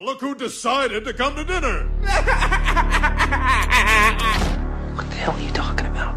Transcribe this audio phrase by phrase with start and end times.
[0.00, 1.88] Look who decided to come to dinner.
[4.94, 6.16] What the hell are you talking about?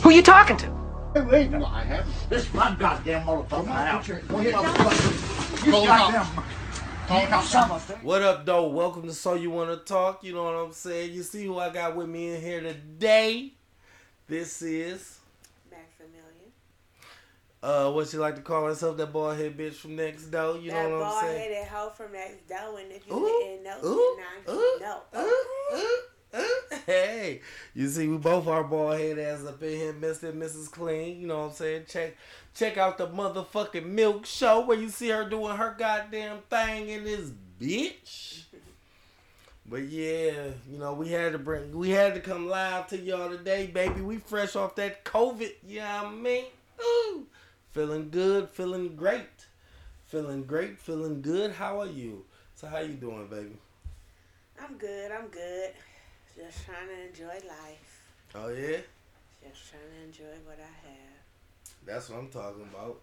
[0.00, 0.70] Who are you talking to?
[1.16, 2.14] Wait, wait, no, I haven't.
[2.30, 4.00] This is my goddamn motherfucker now.
[4.00, 5.66] Go ahead, motherfucker.
[5.66, 6.44] You goddamn.
[7.08, 7.80] Talk out.
[8.04, 8.68] What up, though?
[8.68, 10.22] Welcome to So You Wanna Talk.
[10.22, 11.14] You know what I'm saying?
[11.14, 13.54] You see who I got with me in here today?
[14.28, 15.25] This is, Maximilian.
[17.62, 20.56] Uh, what you like to call herself, that bald head bitch from next door.
[20.56, 21.38] You that know what I'm bald saying?
[21.52, 24.80] headed hoe from next door, and if you Ooh, didn't know, ooh, now ooh, you
[24.80, 25.00] know.
[25.16, 26.00] ooh, ooh, ooh.
[26.86, 27.40] Hey,
[27.74, 30.28] you see, we both are bald head ass up in here, Mr.
[30.30, 30.70] and Mrs.
[30.70, 31.20] Clean.
[31.20, 31.84] You know what I'm saying?
[31.88, 32.16] Check,
[32.54, 37.04] check out the motherfucking Milk Show where you see her doing her goddamn thing in
[37.04, 37.30] this
[37.60, 38.42] bitch.
[39.68, 43.30] But yeah, you know, we had to bring, we had to come live to y'all
[43.30, 44.00] today, baby.
[44.00, 46.44] We fresh off that COVID, yeah, I mean,
[46.80, 47.26] ooh,
[47.76, 49.44] feeling good, feeling great,
[50.06, 51.52] feeling great, feeling good.
[51.52, 52.24] How are you?
[52.54, 53.58] So how you doing, baby?
[54.58, 55.12] I'm good.
[55.12, 55.72] I'm good.
[56.34, 58.00] Just trying to enjoy life.
[58.34, 58.78] Oh yeah,
[59.46, 61.84] Just trying to enjoy what I have.
[61.84, 62.98] that's what I'm talking about.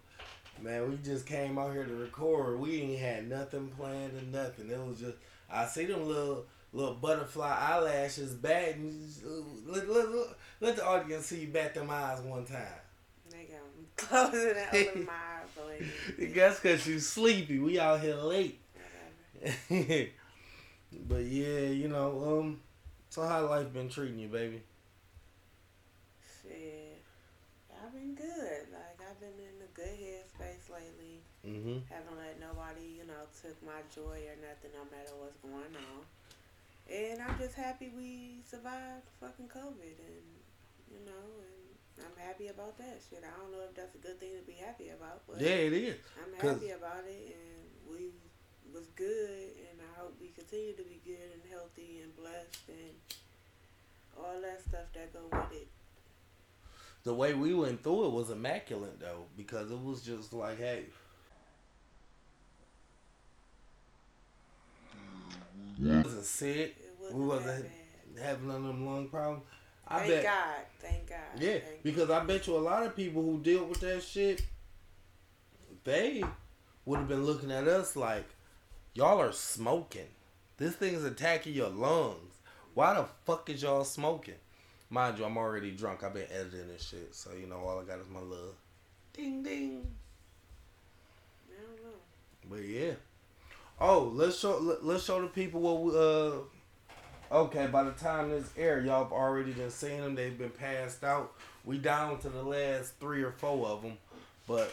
[0.60, 2.58] Man, we just came out here to record.
[2.58, 4.70] We ain't had nothing planned or nothing.
[4.70, 10.12] It was just I see them little little butterfly eyelashes bat and uh, let, let,
[10.12, 10.26] let,
[10.60, 12.80] let the audience see you bat them eyes one time.
[13.96, 15.44] Closing and opening my eyes
[16.16, 17.58] so That's cause you sleepy.
[17.58, 18.60] We out here late.
[21.08, 22.60] but yeah, you know, um,
[23.10, 24.62] so how life been treating you, baby?
[26.42, 27.02] Shit.
[27.70, 28.66] I've been good.
[28.72, 31.20] Like, I've been in a good headspace lately.
[31.46, 31.92] Mm-hmm.
[31.92, 36.02] Haven't let nobody, you know, took my joy or nothing, no matter what's going on.
[36.90, 40.26] And I'm just happy we survived fucking COVID, and
[40.90, 41.24] you know,
[41.98, 43.22] I'm happy about that shit.
[43.24, 45.72] I don't know if that's a good thing to be happy about, but Yeah, it
[45.72, 45.96] is.
[46.18, 48.10] I'm happy about it, and we
[48.72, 52.94] was good, and I hope we continue to be good and healthy and blessed and
[54.18, 55.68] all that stuff that go with it.
[57.04, 60.84] The way we went through it was immaculate though, because it was just like, hey,
[65.80, 67.64] we wasn't sick, It wasn't we wasn't
[68.16, 68.22] bad.
[68.24, 69.44] having none of them lung problems.
[69.86, 70.56] I Thank bet, God.
[70.80, 71.18] Thank God.
[71.38, 74.42] yeah, Thank because I bet you a lot of people who deal with that shit,
[75.84, 76.24] they
[76.86, 78.24] would have been looking at us like,
[78.94, 80.06] y'all are smoking.
[80.56, 82.34] This thing's attacking your lungs.
[82.74, 84.34] Why the fuck is y'all smoking?
[84.90, 86.02] Mind you, I'm already drunk.
[86.04, 88.54] I've been editing this shit, so you know all I got is my love.
[89.12, 89.86] Ding ding.
[91.50, 91.98] I don't know.
[92.50, 92.92] But yeah.
[93.80, 96.42] Oh, let's show let- let's show the people what we, uh.
[97.34, 100.14] Okay, by the time this air, y'all have already been seeing them.
[100.14, 101.32] They've been passed out.
[101.64, 103.98] We down to the last three or four of them,
[104.46, 104.72] but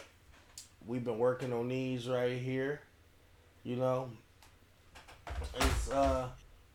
[0.86, 2.80] we've been working on these right here.
[3.64, 4.10] You know,
[5.56, 6.28] it's uh,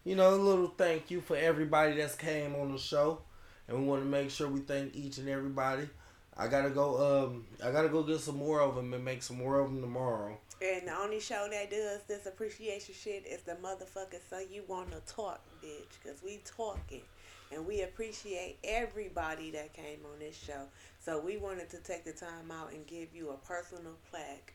[0.04, 3.22] you know, a little thank you for everybody that's came on the show,
[3.70, 5.88] and we want to make sure we thank each and everybody.
[6.36, 7.30] I gotta go.
[7.30, 9.80] Um, I gotta go get some more of them and make some more of them
[9.80, 10.38] tomorrow.
[10.60, 15.02] And the only show that does this appreciation shit is the motherfucker So You Wanna
[15.06, 16.02] Talk, bitch.
[16.02, 17.04] Because we talking.
[17.52, 20.64] And we appreciate everybody that came on this show.
[21.00, 24.54] So we wanted to take the time out and give you a personal plaque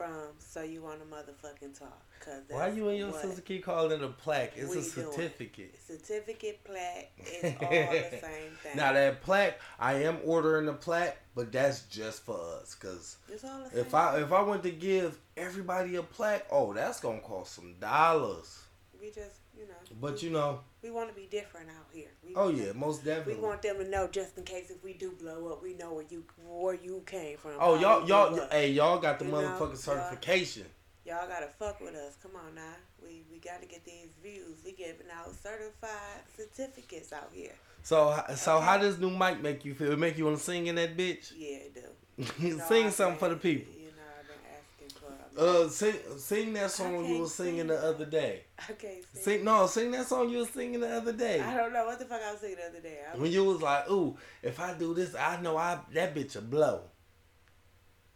[0.00, 2.02] from So You Wanna Motherfucking Talk.
[2.20, 4.52] Cause Why you and your sister keep calling it a plaque?
[4.56, 5.12] It's a doing.
[5.12, 5.74] certificate.
[5.86, 8.76] Certificate, plaque, it's all the same thing.
[8.76, 12.74] Now that plaque, I am ordering a plaque, but that's just for us.
[12.74, 16.46] Cause it's all the same if I if I went to give everybody a plaque,
[16.50, 18.58] oh, that's gonna cost some dollars.
[18.98, 19.74] We just, you know.
[20.00, 22.08] But you know, we want to be different out here.
[22.26, 23.34] We oh yeah, most definitely.
[23.34, 25.92] We want them to know just in case if we do blow up, we know
[25.92, 27.52] where you where you came from.
[27.60, 28.52] Oh y'all y'all up.
[28.52, 30.66] hey y'all got the You know, motherfucking y'all- certification.
[31.06, 32.16] Y'all gotta fuck with us.
[32.22, 32.74] Come on now.
[33.02, 34.58] We we gotta get these views.
[34.64, 37.52] We giving out certified certificates out here.
[37.82, 38.64] So so Okay.
[38.66, 39.92] how does new mic make you feel?
[39.92, 41.32] It make you want to sing in that bitch?
[41.36, 42.60] Yeah, it do.
[42.68, 43.72] Sing something for the people.
[43.72, 45.29] You know, I've been asking for.
[45.40, 48.42] Uh, sing sing that song you were singing sing the other day.
[48.70, 49.20] okay, see.
[49.20, 51.40] Sing no, sing that song you were singing the other day.
[51.40, 52.98] I don't know what the fuck I was singing the other day.
[53.10, 56.36] I, When you was like, ooh, if I do this, I know I that bitch
[56.36, 56.82] a blow.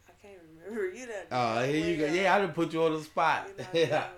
[0.06, 0.94] I can't remember.
[0.98, 1.12] You know.
[1.30, 2.06] Oh, here you go.
[2.12, 3.48] Yeah, I done put you on the spot.
[3.48, 4.10] You know, damn well,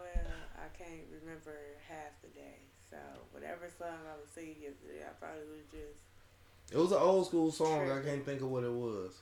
[0.56, 1.56] I can't remember
[1.88, 2.58] half the day.
[2.90, 2.96] So
[3.30, 6.72] whatever song I was singing yesterday, I probably was just.
[6.72, 7.88] it was an old school song.
[7.88, 9.12] I can't think of what it was.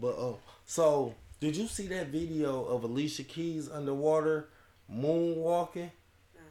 [0.00, 4.48] But oh, so did you see that video of Alicia Keys underwater
[4.92, 5.90] moonwalking?
[6.34, 6.42] No.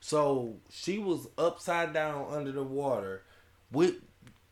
[0.00, 3.22] So she was upside down under the water
[3.70, 3.94] with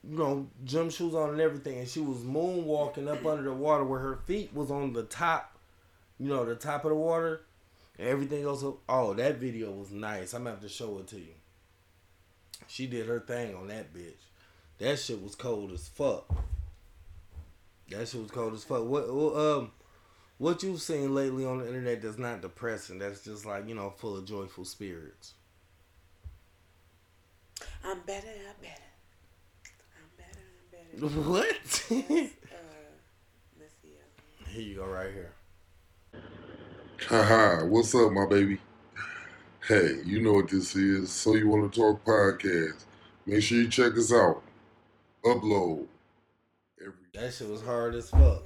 [0.07, 3.85] you know, gym shoes on and everything, and she was moonwalking up under the water
[3.85, 5.55] where her feet was on the top
[6.19, 7.43] you know, the top of the water,
[7.99, 8.65] everything else.
[8.89, 10.33] Oh, that video was nice.
[10.33, 11.35] I'm gonna have to show it to you.
[12.67, 14.13] She did her thing on that bitch.
[14.79, 16.33] That shit was cold as fuck.
[17.91, 18.85] That shit was cold as fuck.
[18.85, 19.71] What, what um,
[20.39, 22.99] what you've seen lately on the internet that's not depressing?
[22.99, 25.35] That's just like you know, full of joyful spirits.
[27.85, 28.91] I'm better, I'm better.
[29.99, 30.41] I'm better,
[31.01, 31.21] I'm better.
[31.31, 31.47] What?
[31.91, 32.57] uh,
[33.59, 33.95] let's see.
[33.99, 35.33] uh, here you go, right here.
[37.09, 38.59] Haha, what's up, my baby?
[39.67, 41.11] Hey, you know what this is.
[41.11, 42.85] So You Want to Talk podcast.
[43.27, 44.43] Make sure you check us out.
[45.25, 45.87] Upload.
[47.15, 48.43] That shit was hard as fuck.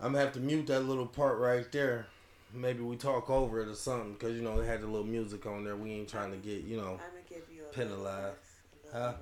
[0.00, 2.06] I'm gonna have to mute that little part right there.
[2.54, 5.44] Maybe we talk over it or something, cause you know it had the little music
[5.46, 5.76] on there.
[5.76, 6.92] We ain't trying to get you know.
[6.92, 8.36] I'm gonna give you a Penalized.
[8.92, 9.10] a Huh?
[9.12, 9.18] verse.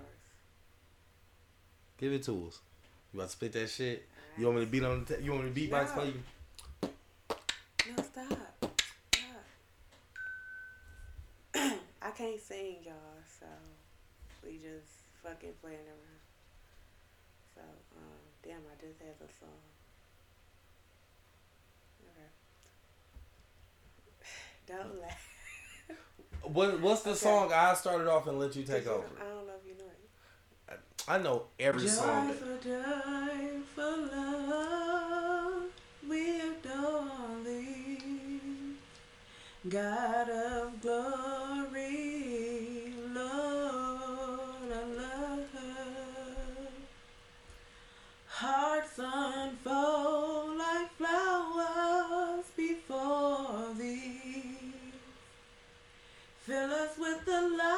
[1.99, 2.61] Give it to us.
[3.13, 4.07] You about to spit that shit?
[4.37, 5.17] You want me to beat on the?
[5.17, 6.03] T- you want me to beatbox No.
[6.03, 6.23] for you?
[7.97, 8.39] No, stop.
[9.15, 9.45] Stop.
[12.03, 12.95] I can't sing, y'all,
[13.41, 13.47] so
[14.45, 14.93] we just
[15.25, 16.28] fucking playing around.
[17.59, 17.65] So,
[17.97, 18.03] um,
[18.45, 19.49] damn, I just had the song.
[22.07, 22.31] Okay.
[24.69, 25.35] Don't laugh.
[26.43, 27.19] What What's the Okay.
[27.19, 27.53] song?
[27.53, 29.05] I started off and let you take over.
[29.21, 30.81] I don't know if you know it.
[31.09, 32.29] I know every song.
[32.29, 35.63] Joy for joy for love,
[36.09, 38.77] we adore thee.
[39.69, 42.18] God of glory,
[48.41, 54.73] Hearts unfold like flowers before thee.
[56.47, 57.75] Fill us with the light.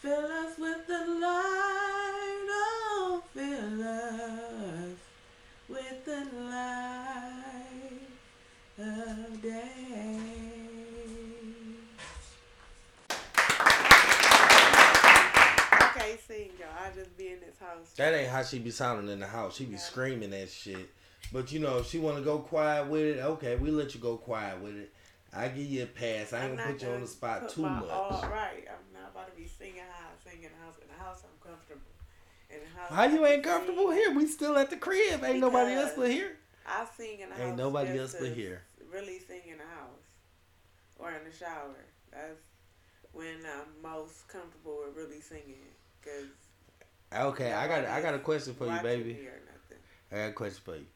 [0.00, 2.48] Fill us with the light.
[2.48, 4.96] Oh, fill us
[5.68, 8.08] with the light
[8.78, 10.18] of day.
[15.72, 16.68] I can't sing, y'all.
[16.84, 17.81] I just be in this house.
[17.96, 19.56] That ain't how she be sounding in the house.
[19.56, 19.78] She be Yeah.
[19.78, 20.88] screaming that shit.
[21.32, 24.00] But you know, if she want to go quiet with it, okay, we let you
[24.00, 24.92] go quiet with it.
[25.32, 26.32] I give you a pass.
[26.32, 27.88] I ain't gonna put you on the spot too much.
[27.90, 30.74] All right, I'm not about to be singing how I sing in the house.
[30.82, 31.80] In the house, I'm comfortable.
[32.50, 33.96] In the house, How you ain't comfortable sing.
[33.96, 34.10] here?
[34.14, 35.24] We still at the crib.
[35.24, 36.36] Ain't nobody else Because- but here.
[36.66, 37.44] I sing in the house.
[37.44, 38.62] Ain't nobody else but here.
[38.90, 40.04] Really sing in the house
[40.98, 41.76] or in the shower.
[42.10, 42.40] That's
[43.12, 45.74] when I'm most comfortable with really singing.
[46.04, 46.28] Cause
[47.14, 49.18] Okay, I got I got a question for you, baby.
[50.10, 50.86] I got a question for you.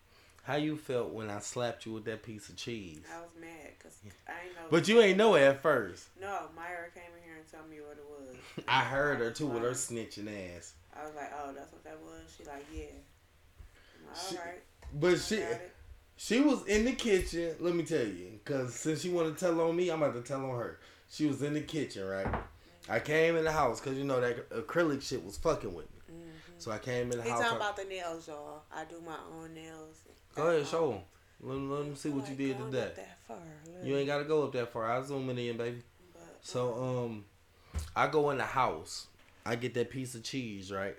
[0.43, 3.01] How you felt when I slapped you with that piece of cheese?
[3.13, 3.99] I was mad because
[4.29, 4.63] I ain't know.
[4.71, 6.07] But you ain't know it at first.
[6.21, 8.65] No, Myra came in here and told me what it was.
[8.69, 10.75] I heard her too with her snitching ass.
[10.97, 12.33] I was like, oh, that's what that was.
[12.37, 12.85] She like, yeah.
[14.29, 14.63] She- all right.
[14.95, 15.43] But she
[16.17, 17.57] she was in the kitchen.
[17.61, 20.23] Let me tell you, cause since she wanted to tell on me, I'm about to
[20.23, 20.79] tell on her.
[21.11, 22.27] She was in the kitchen, right?
[22.27, 22.93] Mm-hmm.
[22.93, 25.96] I came in the house because you know that acrylic shit was fucking with me.
[26.59, 27.41] So I came in the He house.
[27.41, 28.63] talking I- about the nails, y'all.
[28.75, 29.97] I do my own nails.
[30.35, 31.01] Go ahead, show them.
[31.41, 32.93] Let, let 'em see what you did today.
[33.85, 34.91] You ain't gotta go up that far.
[34.91, 35.83] I zoom it in, baby.
[36.15, 37.25] But, So um,
[37.95, 39.07] I go in the house.
[39.45, 40.97] I get that piece of cheese, right?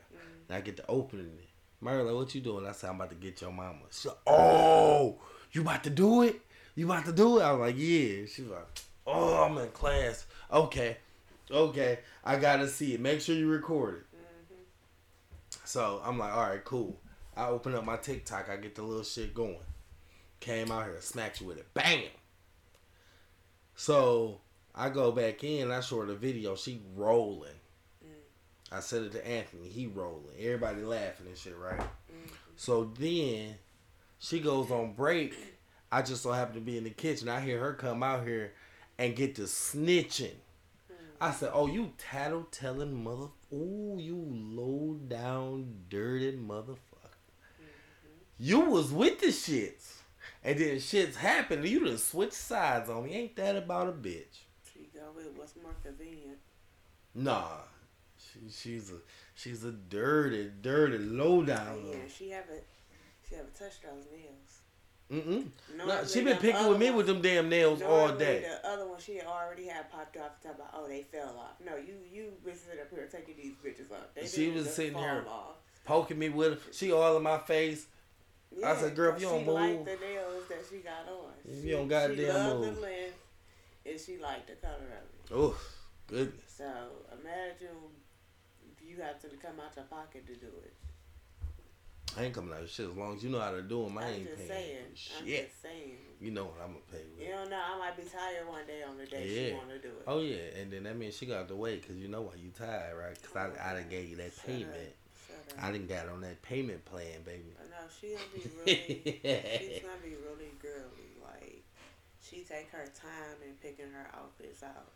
[0.48, 1.50] And I get to opening it.
[1.84, 2.66] Marla, what you doing?
[2.66, 3.80] I said, I'm about to get your mama.
[3.92, 5.18] She like, oh,
[5.52, 6.40] you about to do it?
[6.76, 7.44] You about to do it?
[7.44, 8.26] I was like, yeah.
[8.28, 8.68] She was like,
[9.06, 10.26] oh, I'm in class.
[10.52, 10.98] Okay,
[11.52, 12.00] okay.
[12.24, 13.00] I gotta see it.
[13.02, 14.06] Make sure you record it.
[15.68, 16.98] So I'm like, all right, cool.
[17.36, 18.50] I open up my TikTok.
[18.50, 19.58] I get the little shit going.
[20.40, 21.74] Came out here, smacked you with it.
[21.74, 22.04] Bam.
[23.76, 24.40] So
[24.74, 25.70] I go back in.
[25.70, 26.56] I show her the video.
[26.56, 27.52] She rolling.
[28.02, 28.78] Mm.
[28.78, 29.68] I said it to Anthony.
[29.68, 30.38] He rolling.
[30.40, 31.80] Everybody laughing and shit, right?
[31.80, 32.34] Mm-hmm.
[32.56, 33.56] So then
[34.20, 35.36] she goes on break.
[35.92, 37.28] I just so happen to be in the kitchen.
[37.28, 38.54] I hear her come out here
[38.98, 40.32] and get to snitching.
[40.90, 40.96] Mm.
[41.20, 46.78] I said, "Oh, you tattle telling mother, oh, you low down, dirty motherfucker.
[48.40, 49.96] You was with the shits,
[50.44, 51.68] and then shits happened.
[51.68, 53.14] You done switch sides on me.
[53.14, 54.44] Ain't that about a bitch?
[54.72, 56.38] She go with what's more convenient.
[57.16, 57.62] Nah,
[58.18, 58.98] she, she's a
[59.34, 61.84] she's a dirty, dirty low down.
[61.84, 62.64] Oh, yeah, she haven't
[63.28, 64.62] she haven't touched those nails.
[65.12, 65.48] Mm-mm.
[65.78, 68.42] Normally she been picking with me with them damn nails all day.
[68.42, 71.56] The other one she already had popped off talking about, oh, they fell off.
[71.66, 74.08] No, you you been sitting up here taking these bitches off.
[74.16, 75.56] They She was sitting here Off.
[75.86, 76.74] Poking me with her.
[76.74, 77.86] She all in my face.
[78.66, 81.32] I said, "Girl, if you don't she liked move- the nails that she got on.
[81.46, 82.76] If She, you don't goddamn she loved move.
[82.76, 83.20] the length,
[83.86, 85.34] and she liked the color of it.
[85.34, 85.60] Oh,
[86.08, 86.52] goodness.
[86.58, 86.66] So
[87.22, 87.78] imagine
[88.86, 90.74] you have to come out your pocket to do it.
[92.18, 93.98] I ain't coming out with shit as long as you know how to do them.
[93.98, 94.78] I I'm ain't paying saying.
[94.96, 95.50] for I'm shit.
[95.50, 95.98] just saying.
[96.20, 97.28] You know what I'm gonna pay with.
[97.28, 97.62] You don't know.
[97.62, 100.04] I might be tired one day on the day she want to do it.
[100.08, 102.50] Oh yeah, and then that means she got to wait because you know why you
[102.50, 103.14] tired, right?
[103.22, 104.70] Because I, oh, I done gave you that Shut payment.
[104.74, 104.98] Up.
[105.28, 105.64] Shut up.
[105.64, 107.54] I didn't got on that payment plan, baby.
[107.56, 109.78] But no, she gonna be really.
[109.78, 111.14] she's gonna be really girly.
[111.22, 111.62] Like
[112.20, 114.90] she take her time in picking her outfits out,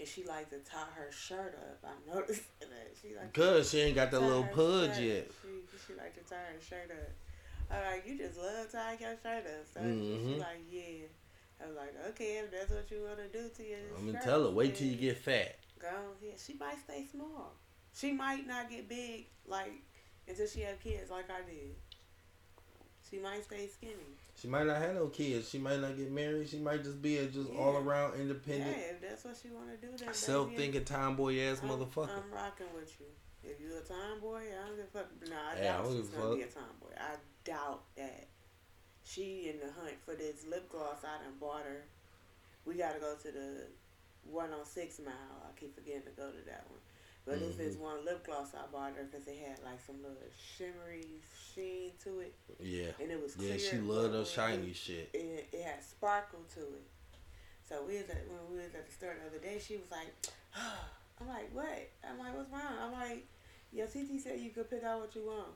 [0.00, 1.78] and she like to tie her shirt up.
[1.90, 3.32] I'm noticing that she like.
[3.32, 5.04] to Cause she ain't got that little pudge shirt.
[5.04, 5.30] yet.
[5.42, 7.10] She she like to tie her shirt up.
[7.72, 9.66] I'm like, you just love tying your shirt up.
[9.72, 10.34] So Mhm.
[10.34, 11.06] she like, yeah.
[11.62, 14.12] I was like, okay, if that's what you want to do to your I'm gonna
[14.18, 15.56] shirt, tell her, wait till you get fat.
[15.78, 16.38] Go ahead.
[16.44, 17.52] She might stay small.
[17.94, 19.72] She might not get big like
[20.26, 21.74] until she have kids like I did.
[23.08, 24.16] She might stay skinny.
[24.40, 25.50] She might not have no kids.
[25.50, 26.48] She might not get married.
[26.48, 27.80] She might just be a just all Yeah.
[27.80, 31.60] around Yeah, independent, if that's what she want to do, then self thinking tomboy ass
[31.62, 32.08] I'm, motherfucker.
[32.08, 33.06] I'm rocking with you.
[33.42, 35.08] If you a tomboy, I don't give a fuck.
[35.28, 36.94] No, I I doubt don't she's gonna be a tomboy.
[36.96, 38.28] I doubt that.
[39.04, 41.84] She in the hunt for this lip gloss I done bought her.
[42.64, 43.66] We gotta go to the
[44.24, 45.42] one on Six Mile.
[45.44, 46.80] I keep forgetting to go to that one.
[47.26, 47.84] But this is Mm-hmm.
[47.84, 50.16] one lip gloss I bought her because it had like some little
[50.56, 51.06] shimmery
[51.54, 53.52] sheen to it, Yeah, and it was clear.
[53.54, 53.70] yeah.
[53.70, 55.10] She loved those shiny we- shit.
[55.12, 56.86] it, it had sparkle to it.
[57.68, 59.90] So we was at when we was at the store the other day, she was
[59.90, 60.08] like,
[61.20, 61.88] I'm like, what?
[62.08, 62.74] I'm like, what's wrong?
[62.82, 63.26] I'm like,
[63.72, 65.52] your TT said you could pick out what you want.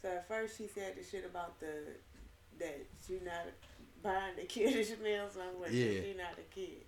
[0.00, 1.74] So at first she said the shit about the
[2.60, 3.44] that she not
[4.02, 6.00] buying the kiddish meals on when Yeah.
[6.00, 6.84] she not a kid.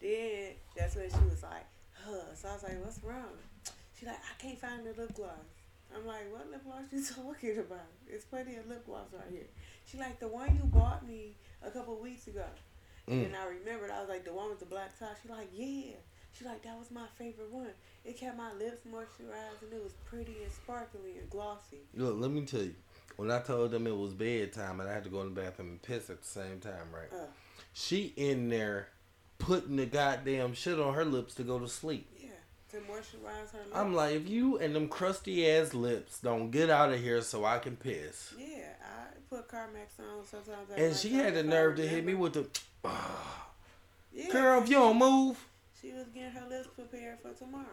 [0.00, 1.66] Then that's when she was like,
[2.08, 2.34] huh.
[2.34, 3.36] So I was like, what's wrong?
[3.98, 5.30] She like, I can't find the lip gloss.
[5.94, 7.86] I'm like, what lip gloss you talking about?
[8.06, 9.46] There's plenty of lip gloss right here.
[9.86, 12.44] She like, the one you bought me a couple weeks ago.
[13.08, 13.26] Mm.
[13.26, 15.16] And I remembered, I was like, the one with the black top.
[15.22, 15.96] She like, yeah.
[16.38, 17.70] She like, that was my favorite one.
[18.04, 21.78] It kept my lips moisturized and it was pretty and sparkly and glossy.
[21.94, 22.74] Look, let me tell you.
[23.16, 25.70] When I told them it was bedtime and I had to go in the bathroom
[25.70, 27.12] and piss at the same time, right?
[27.12, 27.26] Uh,
[27.72, 28.88] She in there
[29.38, 32.08] putting the goddamn shit on her lips to go to sleep.
[32.20, 32.28] yeah,
[32.70, 33.70] to moisturize her lips.
[33.74, 37.44] I'm like, if you and them crusty ass lips don't get out of here so
[37.44, 38.34] I can piss.
[38.38, 40.70] yeah, I put Carmex on sometimes.
[40.76, 42.46] And she had the nerve to hit me with the
[44.12, 44.62] yeah, girl.
[44.62, 45.38] If you don't move,
[45.80, 47.64] She was getting her lips prepared for tomorrow.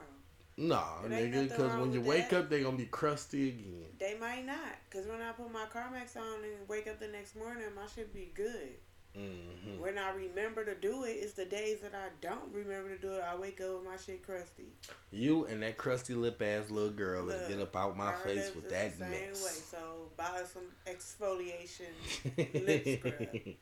[0.57, 1.49] nah, nigga.
[1.49, 2.41] Because when you wake that.
[2.41, 3.85] up, they gonna be crusty again.
[3.99, 7.35] They might not, cause when I put my Carmex on and wake up the next
[7.35, 8.75] morning, my shit be good.
[9.15, 13.01] Hmm When I remember to do it, it's the days that I don't remember to
[13.01, 13.23] do it.
[13.23, 14.65] I wake up with my shit crusty.
[15.11, 18.69] You and that crusty lip ass little girl Look, get up out my face with
[18.69, 19.27] that the same way.
[19.31, 19.63] mess.
[19.71, 21.93] So buy some exfoliation
[22.65, 23.55] lip scrub.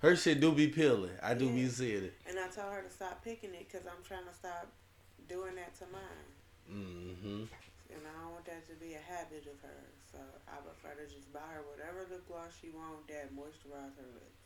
[0.00, 1.10] Her shit do be peeling.
[1.22, 1.68] I do be Yeah.
[1.68, 2.14] seeing it.
[2.28, 4.68] And I told her to stop picking it because I'm trying to stop
[5.28, 6.28] doing that to mine.
[6.70, 7.44] Mm-hmm.
[7.90, 9.96] And I don't want that to be a habit of hers.
[10.12, 14.06] So I prefer to just buy her whatever lip gloss she want that moisturize her
[14.14, 14.37] lips.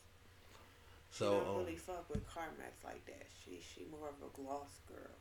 [1.12, 3.26] She don't um, really fuck with Carmex like that.
[3.44, 5.16] She she more of a gloss girl.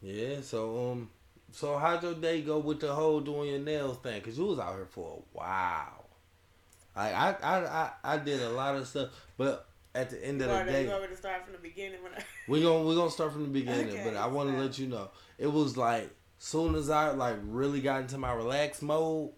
[0.00, 0.40] yeah.
[0.40, 1.10] So um,
[1.52, 4.20] so how'd your day go with the whole doing your nails thing?
[4.22, 6.06] Cause you was out here for a while.
[6.94, 10.48] Like I I I, I did a lot of stuff, but at the end of
[10.48, 12.84] You the want day, you me to start from the beginning when I We gonna
[12.84, 15.48] we gonna start from the beginning, Okay, but I want to let you know it
[15.48, 19.30] was like soon as I like really got into my relaxed mode,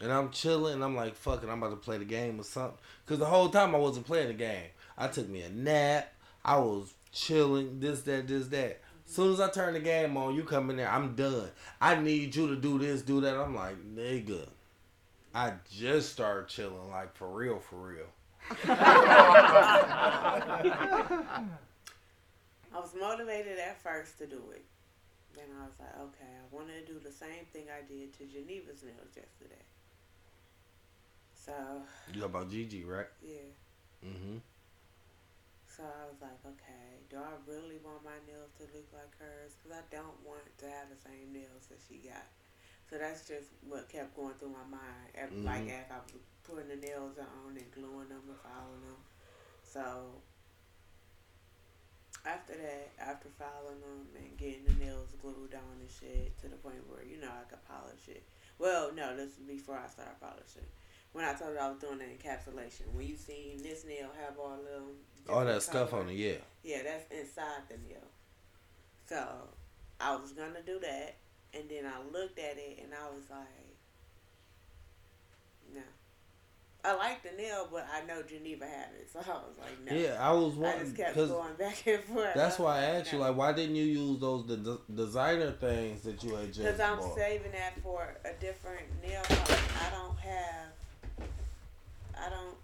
[0.00, 2.78] and I'm chilling, I'm like, fuck it, I'm about to play the game or something.
[3.06, 4.68] Cause the whole time I wasn't playing the game.
[4.98, 6.12] I took me a nap.
[6.44, 7.80] I was chilling.
[7.80, 8.80] This that this that.
[9.04, 10.90] Soon as I turn the game on, you come in there.
[10.90, 11.48] I'm done.
[11.80, 13.36] I need you to do this, do that.
[13.36, 14.48] I'm like, nigga.
[15.34, 18.06] I just started chilling, like for real, for real.
[18.68, 18.74] I
[22.72, 24.64] was motivated at first to do it.
[25.34, 28.24] Then I was like, okay, I want to do the same thing I did to
[28.24, 29.62] Geneva's nails yesterday.
[31.46, 31.54] So,
[32.12, 33.06] You talk about Gigi, right?
[33.22, 33.54] yeah.
[34.04, 34.38] Mm-hmm.
[35.66, 39.54] So I was like, okay, do I really want my nails to look like hers?
[39.54, 42.24] Because I don't want to have the same nails that she got.
[42.90, 45.10] So that's just what kept going through my mind.
[45.14, 45.84] Every, Like Mhm.
[45.84, 49.00] as I was putting the nails on and gluing them and filing them.
[49.62, 50.22] So
[52.24, 56.56] after that, after filing them and getting the nails glued on and shit to the
[56.56, 58.22] point where you know I could polish it.
[58.58, 60.66] Well, no, this is before I started polishing.
[61.16, 64.38] When I told you I was doing the encapsulation, when you seen this nail have
[64.38, 64.82] all them
[65.30, 66.34] All that stuff on it, yeah.
[66.62, 68.02] yeah, that's inside the nail.
[69.08, 69.26] So
[69.98, 71.14] I was gonna do that,
[71.54, 73.66] and then I looked at it and I was like,
[75.74, 75.80] no.
[76.84, 79.96] I like the nail, but I know Geneva had it, so I was like, no.
[79.96, 82.34] Yeah, I was I wondering just kept going back and forth.
[82.34, 86.02] that's why I asked you like, why didn't you use those the d- designer things
[86.02, 87.16] that you had just Because I'm bought?
[87.16, 89.60] saving that for a different nail polish.
[89.80, 90.75] I don't have.
[92.26, 92.56] I don't.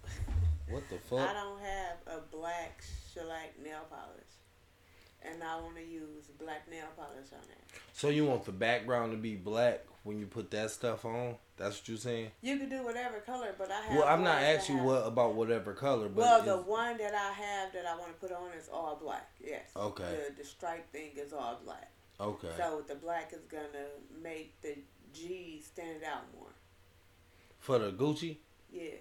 [0.75, 1.21] What the fuck?
[1.29, 4.33] I don't have a black shellac nail polish,
[5.23, 7.59] and I want to use black nail polish on it.
[7.93, 11.37] So you want the background to be black when you put that stuff on?
[11.59, 12.31] That's what you're saying?
[12.41, 13.97] You can do whatever color, but I have.
[13.99, 17.33] Well, I'm not asking have- what about whatever color, but Well, the one that I
[17.33, 19.31] have that I want to put on is all black.
[19.45, 19.65] Yes.
[19.77, 20.05] Okay.
[20.31, 21.91] The, the stripe thing is all black.
[22.19, 22.49] okay.
[22.57, 23.87] So the black is gonna
[24.23, 24.79] make the
[25.13, 26.49] G stand out more.
[27.61, 28.39] For the Gucci.
[28.73, 28.95] Yeah.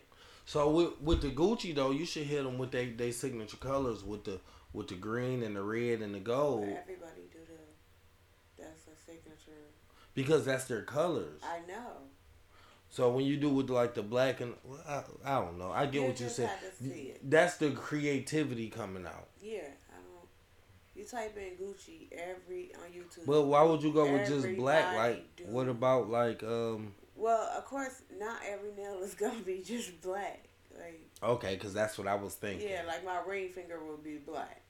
[0.51, 4.03] So with with the Gucci though, you should hit them with they they signature colors
[4.03, 4.41] with the
[4.73, 8.61] with the green and the red and the gold Everybody do the.
[8.61, 9.69] That's a signature.
[10.13, 11.39] because that's their colors.
[11.41, 11.91] I know.
[12.89, 15.85] So when you do with like the black and well, I, I don't know, I
[15.85, 16.49] get You what you said.
[16.49, 17.31] have to see it.
[17.31, 19.29] That's the creativity coming out.
[19.41, 20.27] Yeah, I don't.
[20.95, 23.25] You type in Gucci every on YouTube.
[23.25, 24.97] But why would you go with just black?
[24.97, 25.45] Like, do.
[25.45, 26.91] what about like um?
[27.21, 30.45] Well, of course, not every nail is gonna be just black.
[30.77, 32.67] Like Okay, because that's what I was thinking.
[32.69, 34.61] yeah, like my ring finger will be black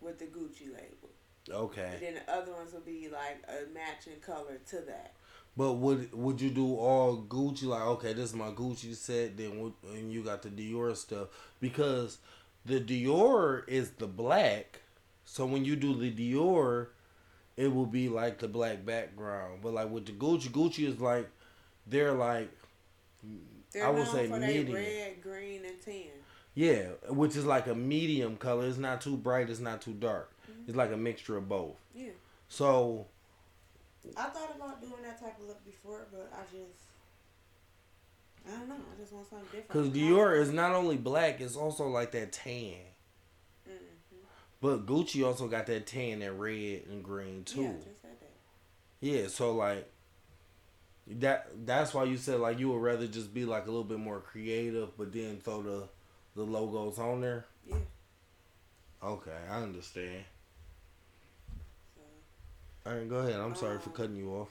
[0.00, 1.10] with the Gucci label,
[1.48, 5.12] and Okay, then the other ones will be like a matching color to that.
[5.56, 7.64] but would would you do all Gucci?
[7.64, 9.36] Like, okay, this is my Gucci set.
[9.36, 11.28] Then and you got the Dior stuff
[11.60, 12.18] because
[12.66, 14.80] the Dior is the black.
[15.24, 16.88] So when you do the Dior,
[17.56, 19.60] it will be like the black background.
[19.62, 21.28] But like with the Gucci, Gucci is like
[21.88, 22.50] they're like
[23.72, 24.74] They're I would say medium.
[24.74, 26.04] red, green, and tan.
[26.54, 28.66] Yeah, which is like a medium color.
[28.66, 29.48] It's not too bright.
[29.48, 30.32] It's not too dark.
[30.66, 31.76] It's like a mixture of both.
[31.94, 32.10] Yeah,
[32.48, 33.06] So
[34.16, 36.78] I thought about doing that type of look before, but I just.
[38.46, 38.74] I don't know.
[38.74, 39.68] I just want something different.
[39.68, 42.74] Because Dior is not only black, it's also like that tan.
[43.68, 43.74] Mhm.
[44.60, 47.62] But Gucci also got that tan and red and green too.
[47.62, 48.30] Yeah, just said that.
[49.00, 49.90] Yeah, so like
[51.10, 53.98] that that's why you said like you would rather just be like a little bit
[53.98, 55.88] more creative but then throw the
[56.36, 57.46] the logos on there.
[57.66, 57.76] Yeah.
[59.02, 60.24] Okay, I understand.
[61.94, 62.90] So.
[62.90, 63.40] Alright, go ahead.
[63.40, 64.48] I'm sorry for Um, cutting you off.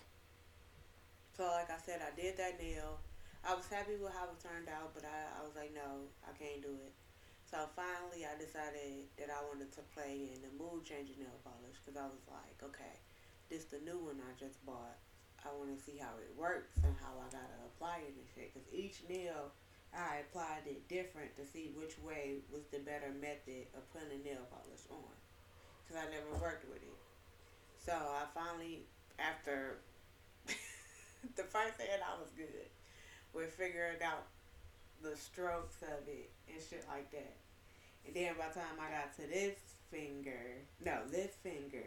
[1.35, 2.99] So like I said, I did that nail.
[3.45, 6.35] I was happy with how it turned out, but I, I was like, no, I
[6.35, 6.91] can't do it.
[7.49, 11.79] So finally, I decided that I wanted to play in the mood changing nail polish
[11.79, 12.99] because I was like, okay,
[13.49, 14.99] this the new one I just bought.
[15.45, 18.53] I want to see how it works and how I gotta apply it and shit.
[18.53, 19.53] Because each nail,
[19.93, 24.21] I applied it different to see which way was the better method of putting a
[24.23, 25.13] nail polish on.
[25.83, 26.99] Because I never worked with it.
[27.79, 28.83] So I finally,
[29.19, 29.79] after
[30.47, 32.67] the first hand I was good
[33.33, 34.27] with figuring out
[35.01, 37.35] the strokes of it and shit like that.
[38.05, 39.55] And then by the time I got to this
[39.91, 41.85] finger, no, this finger,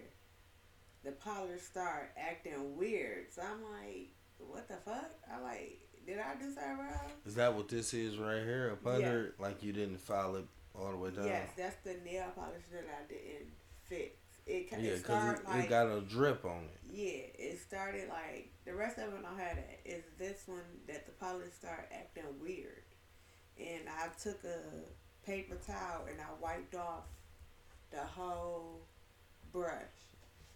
[1.05, 3.33] the polish start acting weird.
[3.33, 4.09] So I'm like,
[4.39, 5.11] what the fuck?
[5.33, 7.13] I like, did I do something wrong?
[7.27, 9.23] Is that what this is right here up Yeah.
[9.39, 11.27] Like you didn't file it all the way down?
[11.27, 13.53] Yes, that's the nail polish that I didn't
[13.85, 14.17] fix.
[14.47, 16.81] It, Yeah, it started it, like, it got a drip on it.
[16.93, 21.07] Yeah, it started like the rest of it I had it is this one that
[21.07, 22.83] the polish started acting weird,
[23.59, 27.05] and I took a paper towel and I wiped off
[27.93, 28.81] the whole
[29.53, 30.10] brush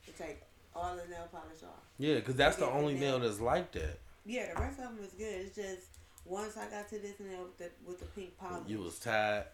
[0.07, 0.41] to take
[0.75, 1.83] all the nail polish off.
[1.99, 3.99] Yeah, because that's the only nail then- that's like that.
[4.27, 5.47] Yeah, the rest of them is good.
[5.47, 5.89] It's just
[6.25, 8.69] once I got to this nail with the with the pink polish.
[8.69, 9.45] You was tired.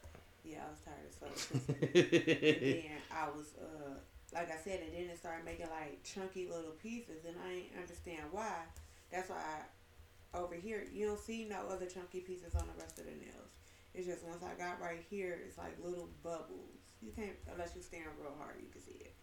[0.45, 1.65] yeah, I was tired as fuck.
[1.95, 3.95] and then I was uh
[4.33, 7.73] like I said, and then it started making like chunky little pieces, and I ain't
[7.81, 8.63] understand why.
[9.11, 12.99] That's why I, over here you don't see no other chunky pieces on the rest
[13.01, 13.51] of the nails.
[13.93, 16.79] It's just once I got right here, it's like little bubbles.
[17.03, 19.15] You can't unless you stand real hard, you can see it.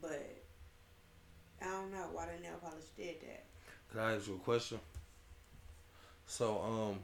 [0.00, 0.42] But
[1.62, 3.44] I don't know why the nail polish did that.
[3.90, 4.78] Can I ask you a question?
[6.26, 6.98] So, um,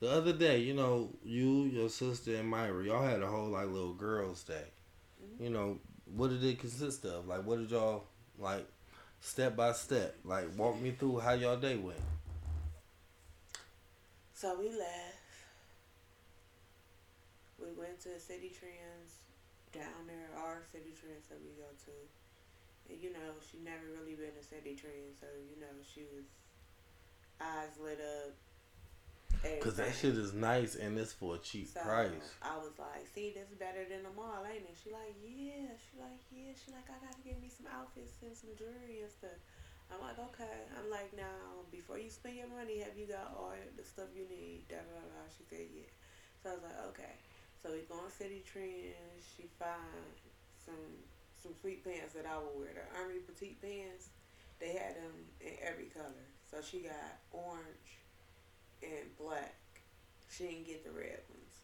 [0.00, 3.66] the other day, you know, you, your sister, and Myra, y'all had a whole like
[3.66, 4.64] little girls' day.
[5.22, 5.44] Mm-hmm.
[5.44, 5.78] You know,
[6.14, 7.26] what did it consist of?
[7.26, 8.04] Like, what did y'all
[8.38, 8.66] like,
[9.20, 10.16] step by step?
[10.24, 11.98] Like, walk me through how y'all day went.
[14.34, 15.16] So we left.
[17.58, 19.18] We went to Citi Trends
[19.72, 22.17] down there, our Citi Trends that we go to.
[22.88, 26.24] You know, she never really been to Citi Trends, so you know, she was
[27.40, 28.34] eyes lit up.
[29.62, 32.34] Cause that shit is nice and it's for a cheap So price.
[32.42, 34.74] I was like, see, this is better than the mall, ain't it?
[34.74, 35.70] She like, yeah.
[35.78, 36.50] She like, yeah.
[36.58, 39.38] She like, I gotta get me some outfits and some jewelry and stuff.
[39.94, 40.66] I'm like, okay.
[40.74, 44.26] I'm like, now, before you spend your money, have you got all the stuff you
[44.26, 44.66] need?
[44.66, 45.22] Da, da, da.
[45.30, 45.92] She said, yeah.
[46.42, 47.14] So I was like, okay.
[47.62, 49.22] So we go on Citi Trends.
[49.22, 50.18] She find
[50.58, 50.98] some
[51.48, 52.68] some sweet pants that I would wear.
[52.76, 54.08] The Army petite pants.
[54.60, 56.26] They had them in every color.
[56.50, 57.96] So she got orange
[58.82, 59.54] and black.
[60.30, 61.54] She didn't get the red ones.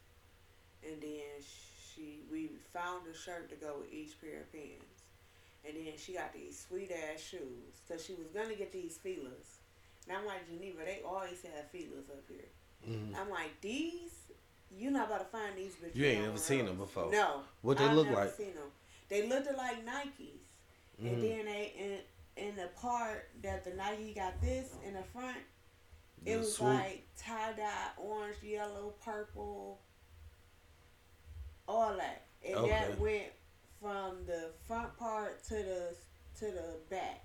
[0.87, 5.03] And then she we found a shirt to go with each pair of pants.
[5.67, 7.81] And then she got these sweet ass shoes.
[7.89, 9.61] Cause she was gonna get these Filas.
[10.09, 12.49] And I'm like, Geneva, they always have Filas up here.
[12.87, 13.17] Mhm.
[13.19, 14.13] I'm like, these,
[14.71, 15.97] you're not about to find these bitches.
[15.97, 17.11] You ain't on never seen them before.
[17.11, 17.41] No.
[17.63, 18.35] What they I've look never like?
[18.35, 18.71] Seen them.
[19.09, 20.39] They looked like Nikes,
[21.01, 21.07] Mhm.
[21.13, 21.73] and then they
[22.37, 25.39] in in the part that the Nike got this in the front,
[26.25, 29.81] it was like tie dye, orange, yellow, purple,
[31.69, 32.71] all that, and Okay.
[32.71, 33.33] that went
[33.81, 35.97] from the front part to the
[36.41, 37.25] to the back.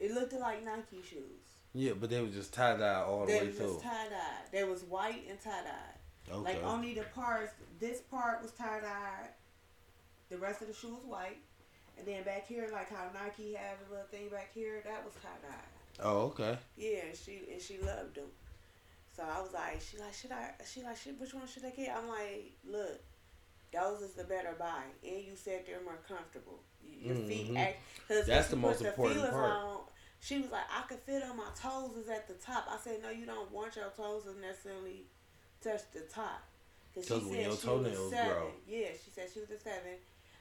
[0.00, 1.42] It looked like Nike shoes.
[1.74, 3.52] Yeah, but they were just tie dye all the way through.
[3.52, 3.72] through.
[3.74, 4.42] just tie dye.
[4.50, 5.94] They was white and tie dye.
[6.30, 6.54] Okay.
[6.54, 9.28] Like only the parts, this part was tie dye.
[10.30, 11.38] The rest of the shoe was white,
[11.96, 15.14] and then back here, like how Nike had a little thing back here, that was
[15.22, 16.04] tie dye.
[16.04, 16.58] oh, okay.
[16.76, 18.28] Yeah, and she and she loved them.
[19.16, 20.52] So I was like, she like, should I?
[20.70, 21.96] She like, should, which one should I get?
[21.96, 23.00] I'm like, look,
[23.72, 26.60] those is the better buy, and you said they're more comfortable.
[27.00, 27.58] Your feet Mhm.
[27.58, 27.78] act.
[28.06, 29.50] Cause That's the most put important part.
[29.50, 29.80] On,
[30.20, 32.66] she was like, I could fit on my toes is at the top.
[32.70, 35.04] I said, no, you don't want your toes to necessarily
[35.62, 36.42] touch the top.
[36.94, 38.32] Cause she said your she was seven.
[38.32, 38.50] grow.
[38.66, 39.94] Yeah, she said she was a seven.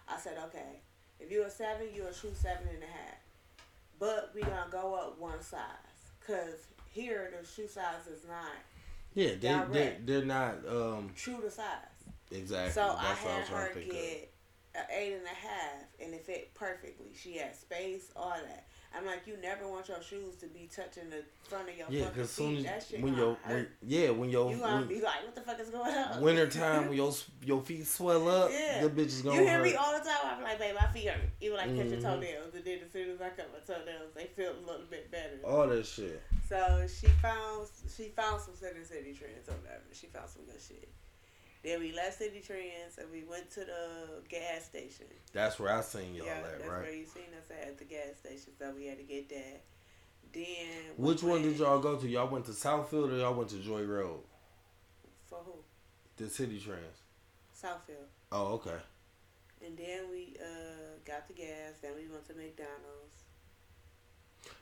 [0.09, 0.81] I said, okay,
[1.19, 3.17] if you're a seven, you're a true seven and a half.
[3.99, 5.61] But we're gonna go up one size,
[6.25, 8.51] cause here the shoe size is not
[9.13, 11.65] Yeah, they they they're not um true to size.
[12.31, 12.71] exactly.
[12.73, 14.33] So I That's I had was her get
[14.75, 17.07] an eight and a half, and it fit perfectly.
[17.19, 18.67] She had space, all that.
[18.97, 22.05] I'm like, you never want your shoes to be touching the front of your Yeah,
[22.05, 22.65] fucking soon feet.
[22.65, 25.35] as that shit when your when, yeah when your you gonna when, be like, what
[25.35, 26.21] the fuck is going on?
[26.21, 28.81] winter time when your your feet swell up, Yeah.
[28.81, 29.63] the bitch is gonna You hear hurt.
[29.65, 30.17] me all the time.
[30.37, 31.21] I'm like, babe, my feet hurt.
[31.41, 32.01] Even like touch your Mhm.
[32.01, 35.11] toenails, and then as soon as I cut my toenails, they feel a little bit
[35.11, 35.39] better.
[35.45, 36.21] all that shit.
[36.49, 39.83] So she found she found some City Citi Trends or whatever.
[39.93, 40.89] She found some good shit.
[41.63, 45.05] Then we left Citi Trends and we went to the gas station.
[45.33, 47.85] That's where I seen y'all yeah, at, that's where you seen us at, at the
[47.85, 48.53] gas station.
[48.57, 49.61] So we had to get that.
[50.33, 50.45] Then
[50.97, 52.07] Which one did y'all go to?
[52.07, 54.19] Y'all went to Southfield or y'all went to Joy Road?
[55.27, 55.53] for who?
[56.17, 57.03] The Citi Trends.
[57.55, 58.07] Southfield.
[58.31, 58.77] Oh, okay.
[59.65, 61.73] And then we uh got the gas.
[61.81, 63.26] Then we went to McDonald's.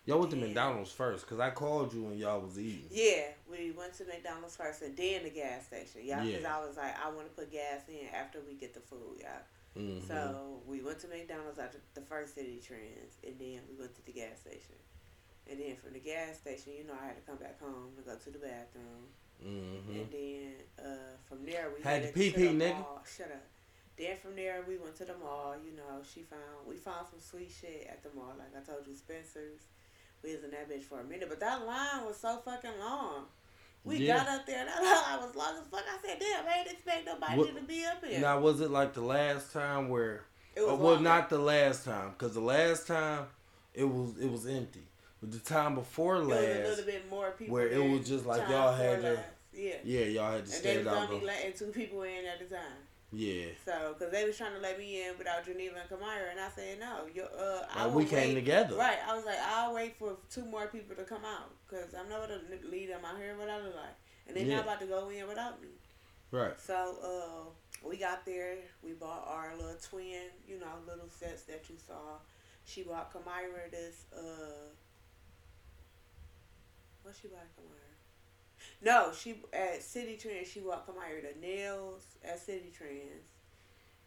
[0.06, 0.38] Y'all went to.
[0.38, 2.86] McDonald's first, cause I called you when y'all was eating.
[2.91, 6.02] Yeah, we went to McDonald's first and then the gas station.
[6.04, 6.58] Yeah, because Yeah.
[6.58, 9.18] I was like, I want to put gas in after we get the food.
[9.20, 9.39] Yeah.
[9.76, 10.08] Mhm.
[10.08, 14.06] So we went to McDonald's after the first Citi Trends, and then we went to
[14.06, 14.76] the gas station.
[15.50, 18.02] And then from the gas station, you know, I had to come back home to
[18.04, 19.10] go to the bathroom.
[19.44, 19.89] Mhm.
[20.02, 22.80] And then uh, from there, we Had to pee pee, nigga.
[22.80, 23.04] mall.
[23.06, 23.44] Shut up.
[23.98, 25.56] Then from there, we went to the mall.
[25.63, 28.34] You know, she found we found some sweet shit at the mall.
[28.38, 29.62] Like I told you, Spencer's.
[30.26, 33.26] We was in that bitch for a minute, but that line was so fucking long.
[33.84, 34.18] We Yeah.
[34.18, 35.84] got up there, and that line was long as fuck.
[35.88, 38.20] I said, damn, I ain't expect nobody What- to be up here.
[38.20, 40.24] Now was it like the last time where?
[40.56, 43.28] it was well, not the last time, cause the last time
[43.74, 44.88] it was it was empty.
[45.22, 47.54] But the time before It was a last, little bit more people.
[47.54, 49.26] where it was just like y'all had to- last.
[49.54, 49.76] Yeah.
[49.84, 51.10] yeah, y'all had to And they stand was out.
[51.10, 52.85] only Go, letting two people in at a time.
[53.13, 56.39] Yeah, So, because they was trying to let me in without Geneva and Kamira, and
[56.39, 57.06] I said no.
[57.13, 58.36] You're, uh, I we came wait.
[58.36, 58.76] together.
[58.76, 58.98] Right.
[59.08, 62.22] I was like, I'll wait for two more people to come out, because I'm not
[62.28, 63.96] gonna lead them out here what I look like,
[64.28, 64.56] and they're Yeah.
[64.58, 65.70] not about to go in without me.
[66.32, 66.60] right.
[66.60, 68.58] So, uh, we got there.
[68.84, 72.18] We bought our little twin, you know, little sets that you saw.
[72.65, 74.06] She bought Kamira this.
[74.12, 74.72] Uh,
[77.04, 77.85] what she bought Kamira?
[78.82, 80.50] No, she at Citi Trends.
[80.50, 83.28] She bought Kamira the nails at Citi Trends,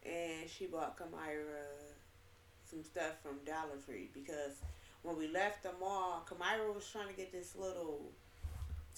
[0.04, 1.64] and she bought Kamira
[2.70, 4.52] some stuff from Dollar Tree because
[5.02, 8.12] when we left the mall, Kamira was trying to get this little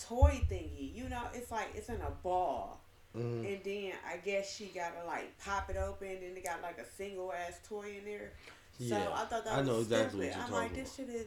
[0.00, 0.94] toy thingy.
[0.94, 2.80] You know, it's like it's in a ball.
[3.16, 3.44] Mhm.
[3.54, 6.86] And then I guess she gotta like pop it open, and it got like a
[6.86, 8.32] single ass toy in there.
[8.78, 10.36] So Yeah, I thought that I was know exactly stupid.
[10.36, 11.26] what I'm you're like, talking this shit is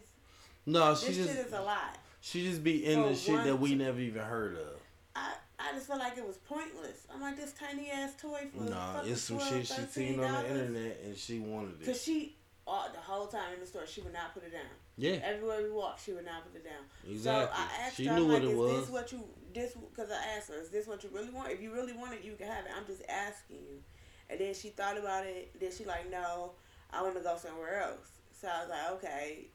[0.65, 1.97] No, she this just shit is a lot.
[2.23, 4.79] She just be in For the shit that we never even heard of.
[5.13, 7.05] I I just felt like it was pointless.
[7.13, 10.43] I'm like this tiny ass toy for Nah, it's some 12, shit she seen on
[10.43, 11.86] the internet and she wanted it.
[11.86, 14.62] Cause she all the whole time in the store she would not put it down.
[14.97, 16.83] Yeah, Everywhere we walked, she would not put it down.
[17.12, 17.53] exactly.
[17.53, 18.79] So I asked she her, knew I'm what like, it is was.
[18.79, 19.73] this what you this?
[19.73, 21.51] Because I asked her, is this what you really want?
[21.51, 22.71] If you really want it, you can have it.
[22.75, 23.83] I'm just asking you.
[24.29, 25.59] And then she thought about it.
[25.59, 26.53] Then she like, no,
[26.89, 28.07] I want to go somewhere else.
[28.39, 29.47] So I was like, okay.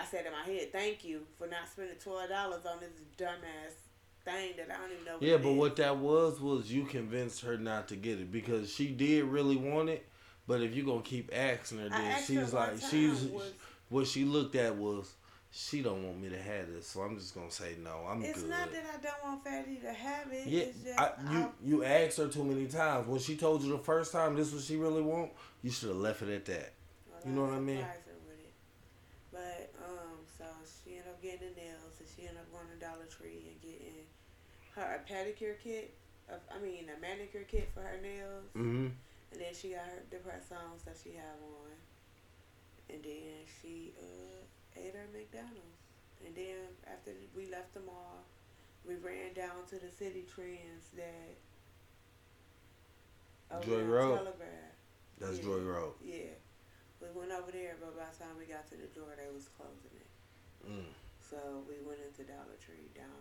[0.00, 3.74] I said in my head, thank you for not spending twelve dollars on this dumbass
[4.24, 5.12] thing that I don't even know.
[5.14, 5.56] What Yeah, but is.
[5.58, 9.56] what that was was you convinced her not to get it because she did really
[9.56, 10.06] want it.
[10.46, 13.52] But if you're gonna keep asking her, then asked her she's like, she's was-
[13.88, 15.12] what she looked at was
[15.54, 18.06] she don't want me to have this, so I'm just gonna say no.
[18.08, 18.50] I'm It's good.
[18.50, 20.46] not that I don't want Fatty to have it.
[20.46, 23.06] yeah, it's just I, you I- you asked her too many times.
[23.06, 25.30] When she told you the first time this what she really want,
[25.62, 26.72] you should have left it at that.
[27.10, 27.94] Well, You know what I mean her
[28.26, 28.52] with it.
[29.30, 30.44] But um, so
[30.84, 33.60] she ended up getting the nails, and she ended up going to Dollar Tree and
[33.60, 34.08] getting
[34.76, 35.94] her a pedicure kit.
[36.30, 38.86] Of, I mean, a manicure kit for her nails, Mm-hmm.
[39.32, 41.74] and then she got her the press ons that she had on,
[42.88, 44.40] and then she uh,
[44.78, 45.82] ate her McDonald's,
[46.24, 48.22] and then after we left the mall,
[48.86, 51.36] we ran down to the Citi Trends that.
[53.66, 54.16] Joy Road?
[54.16, 54.72] Telegraph.
[55.18, 55.44] That's Yeah.
[55.44, 55.92] Joy Road.
[56.02, 56.32] Yeah.
[57.02, 59.50] We went over there, but by the time we got to the door, they was
[59.58, 60.10] closing it.
[60.64, 60.88] Mm.
[61.20, 61.36] So
[61.68, 63.20] we went into Dollar Tree down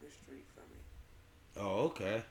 [0.00, 1.60] the street from it.
[1.60, 2.22] Oh, okay.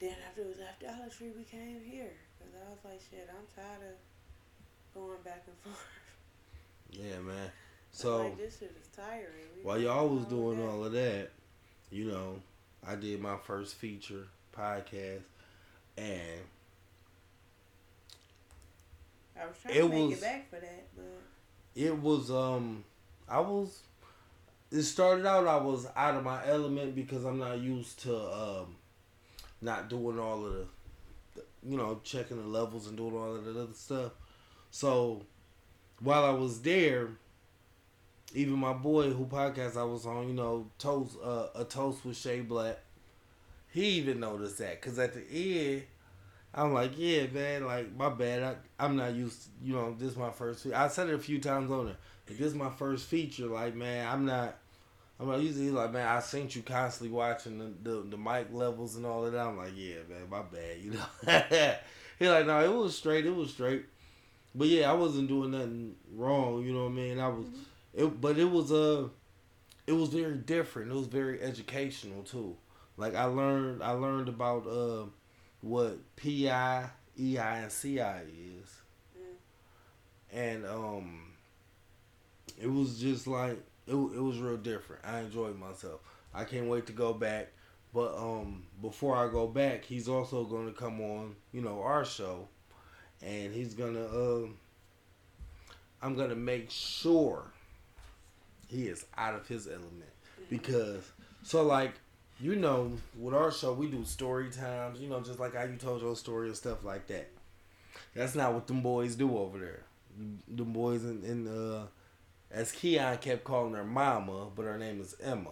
[0.00, 2.12] Then after we left Dollar Tree, we came here.
[2.38, 5.86] Because I was like, shit, I'm tired of going back and forth.
[6.90, 7.50] Yeah, man.
[7.92, 9.26] So, like, this shit is tiring.
[9.56, 10.66] We while y'all was doing day.
[10.66, 11.30] all of that,
[11.90, 12.36] you know,
[12.86, 14.26] I did my first feature
[14.56, 15.20] podcast,
[15.96, 16.40] and
[19.40, 21.20] I was trying it to make was- it back for that, but
[21.74, 22.84] it was um
[23.28, 23.82] I was
[24.72, 28.76] it started out I was out of my element because I'm not used to um
[29.60, 33.60] not doing all of the, you know checking the levels and doing all of that
[33.60, 34.12] other stuff.
[34.70, 35.22] So
[36.00, 37.08] while I was there,
[38.34, 42.16] even my boy who podcast I was on, you know, toast uh, a toast with
[42.16, 42.78] Shay Black.
[43.70, 45.82] He even noticed that because at the end.
[46.54, 48.42] I'm like, yeah, man, like my bad.
[48.42, 49.44] I, I'm not used.
[49.44, 50.66] To, you know, this is my first.
[50.66, 51.96] I said it a few times on there.
[52.38, 53.46] This is my first feature.
[53.46, 54.58] Like, man, I'm not.
[55.20, 56.06] I'm not usually like, man.
[56.06, 59.46] I seen you constantly watching the, the the mic levels and all of that.
[59.46, 60.78] I'm like, yeah, man, my bad.
[60.80, 61.74] You know.
[62.18, 63.26] he like, no, it was straight.
[63.26, 63.84] It was straight.
[64.54, 66.64] But yeah, I wasn't doing nothing wrong.
[66.64, 67.18] You know what I mean?
[67.20, 67.46] I was.
[67.94, 69.08] It, but it was uh,
[69.86, 70.90] it was very different.
[70.90, 72.56] It was very educational too.
[72.96, 75.06] Like I learned, I learned about uh
[75.60, 78.82] what PI, EI, and CI is.
[80.32, 81.31] And um
[82.62, 85.04] it was just like it, it was real different.
[85.04, 86.00] I enjoyed myself.
[86.32, 87.48] I can't wait to go back.
[87.92, 92.04] But um before I go back, he's also going to come on, you know, our
[92.04, 92.48] show
[93.22, 94.54] and he's to um
[96.00, 97.44] I'm to make sure
[98.68, 100.10] he is out of his element
[100.48, 101.10] because
[101.42, 101.92] so like
[102.40, 105.76] you know, with our show, we do story times, you know, just like how you
[105.76, 107.28] told your story and stuff like that.
[108.16, 109.82] That's not what them boys do over there.
[110.48, 111.86] Them boys in, in uh,
[112.52, 115.50] as Keon kept calling her mama, but her name is Emma.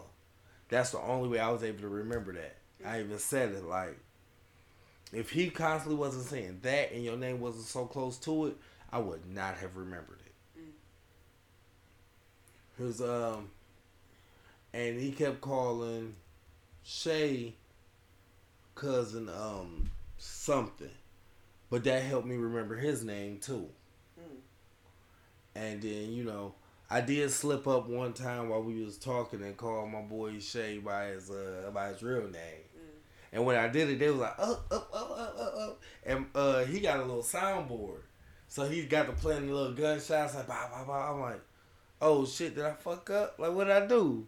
[0.69, 2.57] That's the only way I was able to remember that.
[2.87, 3.99] I even said it like,
[5.13, 8.57] if he constantly wasn't saying that and your name wasn't so close to it,
[8.93, 10.63] I would not have remembered it.
[12.79, 13.51] His um,
[14.73, 16.15] and he kept calling
[16.83, 17.55] Shay
[18.75, 20.91] cousin um something.
[21.69, 23.69] But that helped me remember his name too.
[25.55, 26.55] And then, you know,
[26.91, 30.79] I did slip up one time while we was talking and called my boy Shay
[30.79, 32.65] by his uh by his real name.
[33.33, 35.83] And when I did it, they was like, up, up, up, up, up, up.
[36.05, 38.01] And uh, he got a little soundboard.
[38.49, 41.13] So he got to play the little gunshots, like, bah, bah, bah.
[41.13, 41.41] I'm like,
[42.03, 43.37] oh shit, did I fuck up?
[43.39, 44.27] Like, what did I do?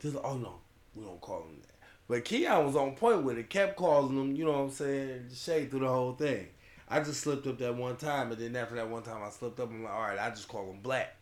[0.00, 0.60] Just, oh no,
[0.94, 1.74] we don't call him that.
[2.06, 5.30] But Keon was on point with it, kept calling him, you know what I'm saying,
[5.34, 6.46] Shay through the whole thing.
[6.88, 9.58] I just slipped up that one time, and then after that one time I slipped
[9.58, 11.16] up, I'm like, all right, I just call him Black.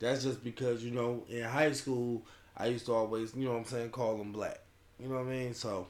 [0.00, 2.22] That's just because, you know, in high school,
[2.56, 4.60] I used to always, you know what I'm saying, call him Black.
[5.00, 5.54] You know what I mean?
[5.54, 5.88] So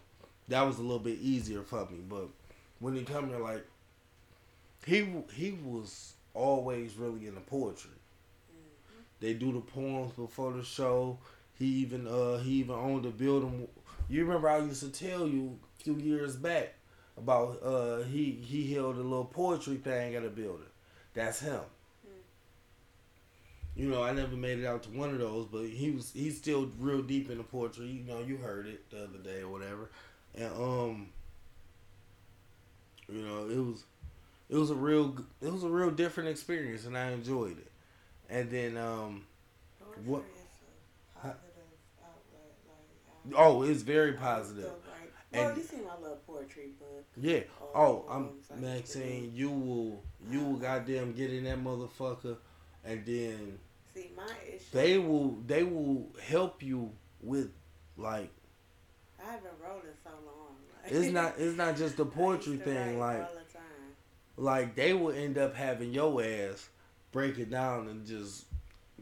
[0.48, 1.98] that was a little bit easier for me.
[2.08, 2.28] But
[2.78, 3.66] when he come here, like,
[4.86, 7.90] he he was always really into poetry.
[9.20, 11.18] They do the poems before the show.
[11.54, 13.68] He even uh he even owned a building.
[14.08, 16.74] You remember I used to tell you a few years back
[17.16, 20.66] about uh he he held a little poetry thing at a building.
[21.14, 21.60] That's him.
[23.78, 26.36] You know, I never made it out to one of those, but he was he's
[26.36, 27.86] still real deep in the poetry.
[27.86, 29.88] You know, you heard it the other day or whatever.
[30.34, 31.08] And um
[33.08, 33.84] you know, it was
[34.50, 37.70] it was a real it was a real different experience and I enjoyed it.
[38.28, 39.24] And then um
[39.80, 40.40] Poetry What- is
[41.16, 41.38] a positive
[42.04, 42.54] outlet.
[43.30, 44.64] Like, I- oh, it's very I positive.
[44.64, 47.04] Like, well, And- you seen my little poetry book.
[47.16, 47.40] Yeah.
[47.74, 49.30] Oh, I'm I Maxine.
[49.34, 52.36] You will, you will goddamn get in that motherfucker,
[52.84, 53.58] and then
[54.02, 54.64] See, my issue.
[54.72, 57.50] they will, they will help you with
[57.96, 58.30] like
[59.20, 60.54] I haven't wrote in so long.
[60.84, 62.98] Like, it's not it's not just the poetry thing.
[62.98, 63.48] Like the
[64.38, 66.68] like they will end up having your ass
[67.12, 68.44] break it down and just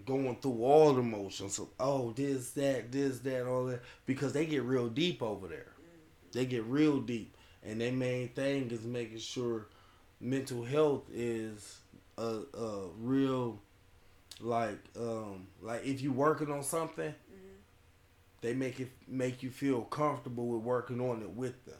[0.04, 4.46] going through all the motions of oh this that this that all that because they
[4.46, 6.32] get real deep over there mm-hmm.
[6.32, 9.66] they get real deep and their main thing is making sure
[10.20, 11.78] mental health is
[12.18, 13.58] a, a real
[14.40, 17.14] like um like if you working on something
[18.42, 21.76] they make it make you feel comfortable with working on it with them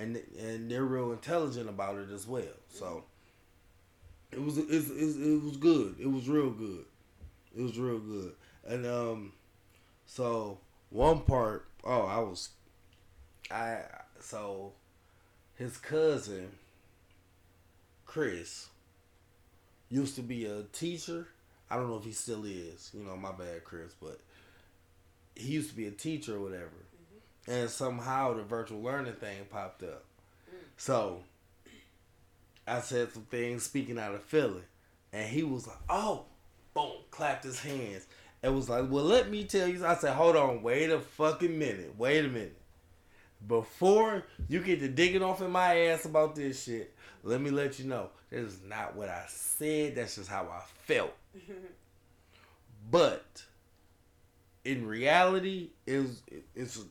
[0.00, 2.42] and and they're real intelligent about it as well.
[2.68, 3.04] So
[4.32, 5.96] it was it's, it's, it was good.
[6.00, 6.84] It was real good.
[7.56, 8.32] It was real good.
[8.66, 9.32] And um,
[10.06, 12.50] so one part, oh, I was,
[13.50, 13.80] I
[14.20, 14.72] so
[15.56, 16.48] his cousin
[18.06, 18.68] Chris
[19.90, 21.28] used to be a teacher.
[21.70, 22.90] I don't know if he still is.
[22.92, 24.20] You know, my bad, Chris, but
[25.36, 26.64] he used to be a teacher or whatever.
[26.64, 27.52] Mm-hmm.
[27.52, 30.04] And somehow the virtual learning thing popped up.
[30.50, 30.58] Mm.
[30.76, 31.20] So
[32.66, 34.62] I said some things speaking out of Philly.
[35.12, 36.24] And he was like, oh,
[36.74, 38.06] boom, clapped his hands.
[38.42, 39.84] And was like, well, let me tell you.
[39.84, 41.94] I said, hold on, wait a fucking minute.
[41.98, 42.56] Wait a minute.
[43.46, 47.78] Before you get to digging off in my ass about this shit, let me let
[47.78, 48.10] you know.
[48.30, 49.96] That is not what I said.
[49.96, 51.12] That's just how I felt.
[52.90, 53.42] but
[54.64, 56.22] in reality, it's,
[56.54, 56.82] it's a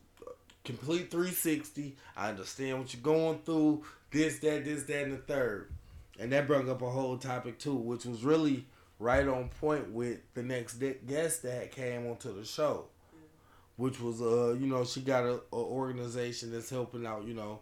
[0.63, 1.95] complete 360.
[2.15, 3.83] I understand what you're going through.
[4.11, 5.71] This, that, this, that, and the third.
[6.19, 8.65] And that brought up a whole topic too, which was really
[8.99, 12.85] right on point with the next de- guest that came onto the show,
[13.77, 17.59] which was uh you know she got a, a organization that's helping out you know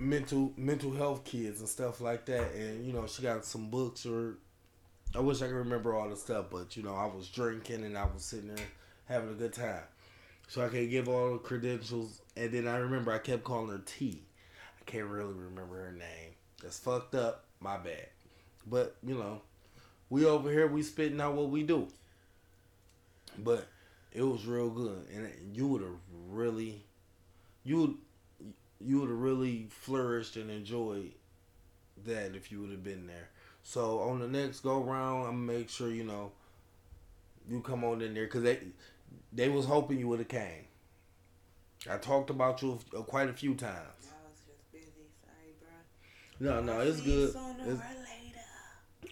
[0.00, 4.06] mental mental health kids and stuff like that, and you know she got some books
[4.06, 4.38] or
[5.14, 7.96] I wish I could remember all the stuff, but you know I was drinking and
[7.96, 8.66] I was sitting there
[9.04, 9.82] having a good time,
[10.48, 12.22] so I can't give all the credentials.
[12.36, 14.22] And then I remember I kept calling her T.
[14.80, 16.32] I can't really remember her name.
[16.62, 17.44] That's fucked up.
[17.60, 18.06] My bad.
[18.66, 19.42] But you know,
[20.08, 21.88] we over here we spitting out what we do.
[23.38, 23.68] But
[24.12, 26.84] it was real good, and you would have really,
[27.64, 27.98] you
[28.80, 31.12] you would have really flourished and enjoyed
[32.06, 33.28] that if you would have been there.
[33.62, 36.32] So on the next go round, I'm gonna make sure you know
[37.48, 38.58] you come on in there because they
[39.32, 40.64] they was hoping you would have came.
[41.90, 43.72] I talked about you uh, quite a few times.
[44.10, 45.08] I was just busy.
[45.24, 46.54] Sorry, bro.
[46.54, 47.30] No, no, it's good.
[47.30, 47.78] It's-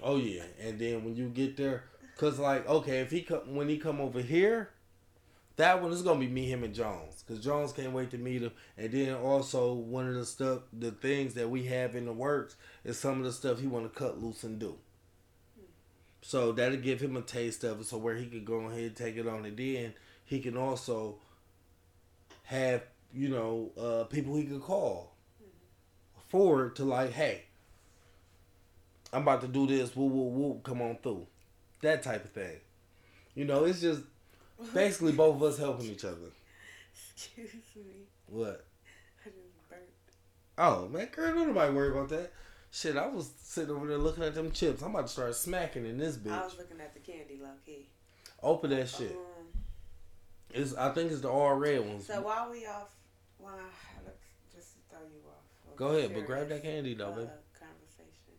[0.02, 1.84] Oh yeah, and then when you get there,
[2.16, 4.70] cause like okay, if he come when he come over here,
[5.58, 8.42] that one is gonna be me, him, and Jones, cause Jones can't wait to meet
[8.42, 8.52] him.
[8.76, 12.54] And then also one of the stuff, the things that we have in the works
[12.84, 14.76] is some of the stuff he want to cut loose and do.
[16.22, 18.96] So that'll give him a taste of it, so where he could go ahead and
[18.96, 19.94] take it on, and then
[20.24, 21.16] he can also
[22.44, 25.16] have you know uh, people he could call
[26.28, 27.44] forward to like, hey,
[29.12, 29.96] I'm about to do this.
[29.96, 30.60] Woo, woo, woo.
[30.62, 31.26] Come on through.
[31.80, 32.58] That type of thing.
[33.34, 34.02] You know, it's just
[34.74, 36.30] basically both of us helping each other.
[37.14, 38.06] Excuse me.
[38.26, 38.64] What?
[39.24, 39.82] I just burped.
[40.56, 42.32] Oh, man, girl, don't nobody worry about that.
[42.70, 44.82] Shit, I was sitting over there looking at them chips.
[44.82, 46.32] I'm about to start smacking in this bitch.
[46.32, 47.88] I was looking at the candy low key.
[48.42, 49.12] Open that shit.
[49.12, 49.62] Um,
[50.50, 52.06] It's I think it's the all red ones.
[52.06, 52.94] so while we off,
[53.38, 53.52] why
[54.04, 54.18] let's
[54.54, 55.70] just to throw you off.
[55.72, 57.30] of Go ahead, but grab that candy though, uh, baby.
[57.58, 58.34] Conversation.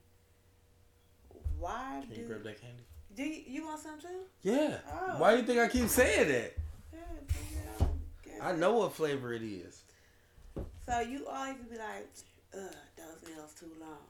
[1.57, 2.83] Why Can do you grab that candy?
[3.19, 4.07] Do you, you want some too?
[4.43, 4.77] Yeah.
[4.89, 5.15] Oh.
[5.17, 6.53] Why do you think I keep saying that?
[6.93, 7.89] Yeah, but, you know,
[8.23, 9.81] guess I know what flavor it is.
[10.85, 12.07] So you always be like,
[12.53, 14.07] ugh, those nails too long.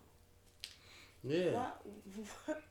[1.24, 1.54] Yeah.
[1.54, 1.82] What,
[2.46, 2.64] what?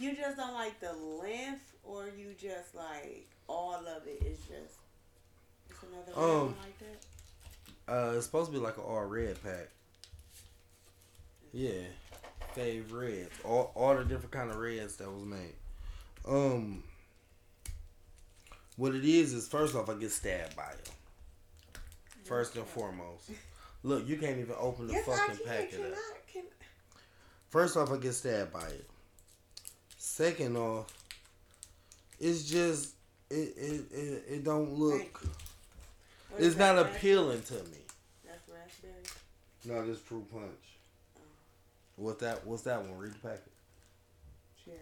[0.00, 4.78] You just don't like the length, or you just like all of it is just.
[5.68, 7.92] It's another um, like that.
[7.92, 9.68] Uh, it's supposed to be like an all red pack.
[11.52, 11.82] Yeah,
[12.58, 13.30] fave reds.
[13.44, 15.54] All all the different kind of reds that was made.
[16.26, 16.82] Um,
[18.76, 20.90] what it is is first off, I get stabbed by it.
[22.24, 23.30] First and foremost,
[23.82, 25.98] look, you can't even open the Yes, fucking packet up.
[26.32, 26.42] Can,
[27.48, 28.86] First off, I get stabbed by it.
[29.96, 30.92] Second off,
[32.20, 32.94] it's just
[33.30, 35.22] it it it, it don't look.
[36.36, 37.78] It's not appealing to me.
[38.24, 38.92] That's raspberry.
[39.64, 40.77] No, this fruit punch.
[41.98, 42.46] What that?
[42.46, 42.96] What's that one?
[42.98, 43.42] Read the packet.
[44.64, 44.78] Cherry.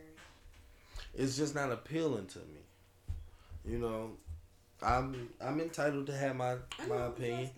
[1.14, 2.60] It's just not appealing to me.
[3.66, 4.10] You know,
[4.82, 6.56] I'm I'm entitled to have my
[6.88, 7.50] my opinion.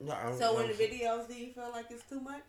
[0.00, 2.44] No, I'm, So in I'm- the videos, do you feel like it's too much?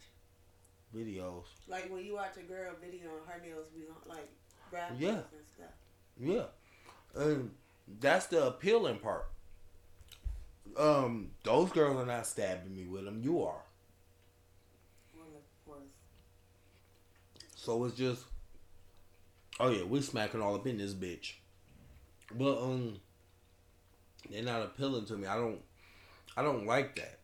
[0.95, 4.27] videos, Like when you watch a girl video and her nails be like
[4.71, 5.09] wrapped Yeah.
[5.09, 5.23] and
[5.53, 5.69] stuff.
[6.17, 6.45] yeah,
[7.21, 7.51] and
[7.99, 9.27] that's the appealing part.
[10.77, 13.21] Um, those girls are not stabbing me with them.
[13.21, 13.61] You are.
[15.15, 15.81] Well, of course.
[17.68, 18.24] So it's just,
[19.59, 21.34] oh yeah, we smacking all up in this bitch.
[22.34, 23.01] But um,
[24.32, 25.28] they're not appealing to me.
[25.28, 25.59] I don't,
[26.38, 27.20] I don't like that.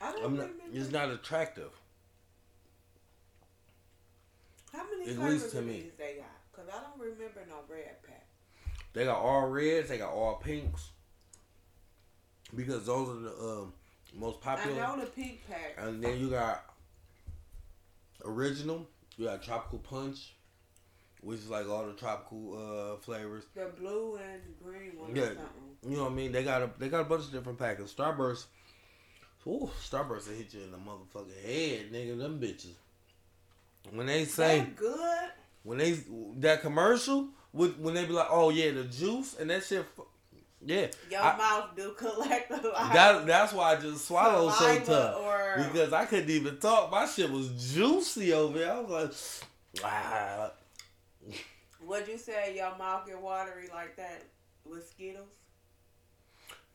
[0.00, 0.48] I don't I'm not.
[0.48, 0.64] remember.
[0.72, 1.68] It's not attractive.
[4.72, 5.82] How many at least to of me.
[5.82, 6.24] these they got?
[6.50, 8.24] Cause I don't remember no red pack.
[8.94, 9.90] They got all reds.
[9.90, 10.88] They got all pinks.
[12.56, 13.74] Because those are the um,
[14.16, 14.80] most I popular.
[14.80, 15.74] know the pink pack.
[15.76, 16.64] And then you got
[18.24, 18.86] original.
[19.16, 20.34] You got tropical punch,
[21.22, 22.54] which is like all the tropical
[22.94, 23.44] uh, flavors.
[23.54, 25.22] The blue and green one Yeah.
[25.22, 25.42] or something.
[25.90, 26.32] You know what I mean?
[26.32, 27.92] They got a they got a bunch of different packets.
[27.94, 28.46] Starburst,
[29.46, 32.18] ooh, Starburst will hit you in the motherfucking head, nigga.
[32.18, 32.74] Them bitches.
[33.92, 35.30] When they say good.
[35.62, 35.98] when they
[36.38, 39.84] that commercial with when they be like, oh yeah, the juice and that shit,
[40.64, 40.86] yeah.
[41.10, 42.92] Your I- mouth do collect a lot.
[42.92, 46.90] That that's why I just swallowed so tough or- because I couldn't even talk.
[46.90, 48.72] My shit was juicy over there.
[48.72, 49.42] I was
[49.82, 50.52] like, ah.
[51.82, 54.24] Would you say your mouth get watery like that
[54.64, 55.28] with Skittles?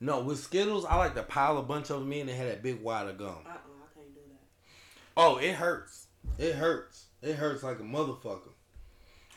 [0.00, 2.62] No, with Skittles, I like to pile a bunch of them in and have that
[2.62, 3.28] big wad of gum.
[3.46, 4.42] Uh uh I can't do that.
[5.16, 6.08] Oh, it hurts.
[6.38, 7.04] It hurts.
[7.22, 8.50] It hurts like a motherfucker.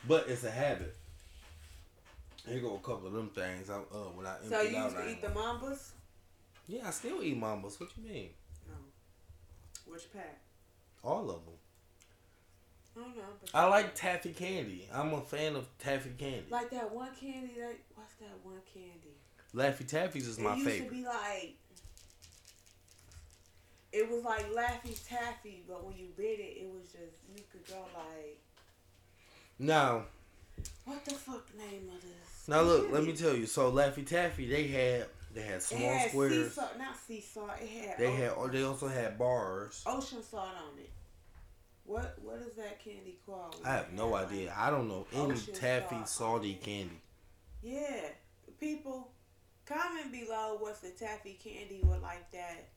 [0.06, 0.96] But it's a habit.
[2.48, 3.70] Here go a couple of them things.
[3.70, 5.90] I, uh, when I empty So you used I to ain't eat the mambas?
[6.66, 7.78] Yeah, I still eat mambas.
[7.80, 8.30] What you mean?
[9.86, 10.38] Which pack?
[11.02, 11.54] All of them.
[12.96, 13.22] I don't know.
[13.54, 14.88] I like taffy candy.
[14.92, 16.44] I'm a fan of taffy candy.
[16.50, 17.52] like that one candy.
[17.58, 19.14] That what's that one candy?
[19.54, 21.54] Laffy Taffy's is it my used to be like.
[23.92, 27.66] It was like Laffy Taffy, but when you bit it, it was just you could
[27.66, 28.38] go like,
[29.58, 30.02] No.
[30.84, 32.37] what the fuck name of this?
[32.48, 33.46] Now look, let me tell you.
[33.46, 36.52] So Laffy Taffy, they had they had It small had sea squares.
[36.54, 37.50] salt, not sea salt.
[37.60, 39.82] It had They o- had they also had bars.
[39.86, 40.90] ocean salt on it.
[41.84, 43.56] What what is that candy called?
[43.64, 44.54] I have no It had, idea.
[44.56, 47.00] I don't know any taffy salt salty candy.
[47.62, 48.08] Yeah,
[48.60, 49.10] people,
[49.66, 52.68] comment below what's the taffy candy with like that.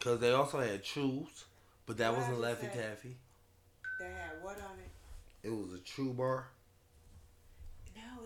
[0.00, 1.44] Cause they also had chews,
[1.86, 2.72] but that What wasn't Laffy.
[2.72, 3.16] Taffy.
[3.98, 5.48] They had what on it?
[5.48, 6.48] It was a chew bar.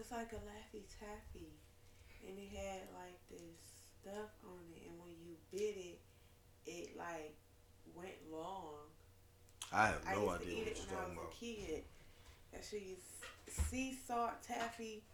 [0.02, 1.46] It's like a Laffy Taffy,
[2.26, 3.38] and it had like this
[4.00, 6.00] stuff on it, and when you bit it,
[6.66, 7.36] it like
[7.94, 8.78] went long.
[9.72, 11.32] I have no I used to idea eat what it you're when I was about.
[11.32, 11.84] a kid.
[12.52, 15.04] That shit is sea salt taffy.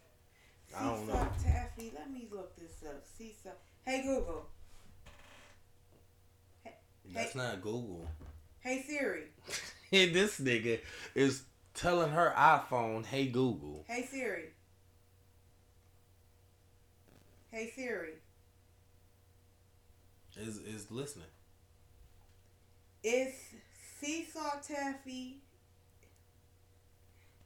[0.69, 1.13] Sea I don't know.
[1.13, 1.91] salt taffy.
[1.95, 3.03] Let me look this up.
[3.15, 3.57] Sea salt.
[3.85, 4.47] Hey Google.
[6.63, 6.73] Hey,
[7.13, 8.09] That's hey, not Google.
[8.61, 9.25] hey Siri.
[9.91, 10.79] And this nigga
[11.13, 11.43] is
[11.75, 14.45] telling her iPhone, "Hey Google." Hey Siri.
[17.51, 18.13] Hey Siri.
[20.37, 21.27] Is is listening.
[23.03, 23.33] Is
[23.99, 25.41] Seesaw taffy?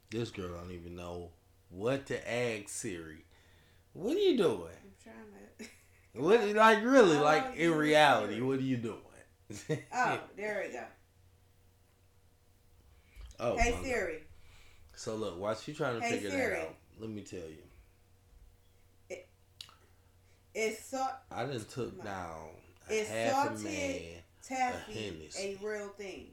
[0.10, 1.32] This girl don't even know
[1.70, 3.26] what to ask Siri.
[3.94, 4.78] What are you doing?
[4.84, 5.16] I'm trying
[5.60, 5.66] to.
[6.16, 8.40] What like really like in reality?
[8.40, 9.00] What are you doing?
[9.94, 10.84] Oh, there we go.
[13.40, 13.86] oh hey my God.
[13.86, 14.20] Siri.
[14.96, 16.56] So look, while she trying to Hey, figure Siri.
[16.56, 17.64] that out, let me tell you.
[20.54, 22.04] Is salt I just took No.
[22.04, 22.50] down
[22.90, 24.02] a Is half a man
[24.42, 25.60] taffy Hennessy.
[25.62, 26.32] a real thing?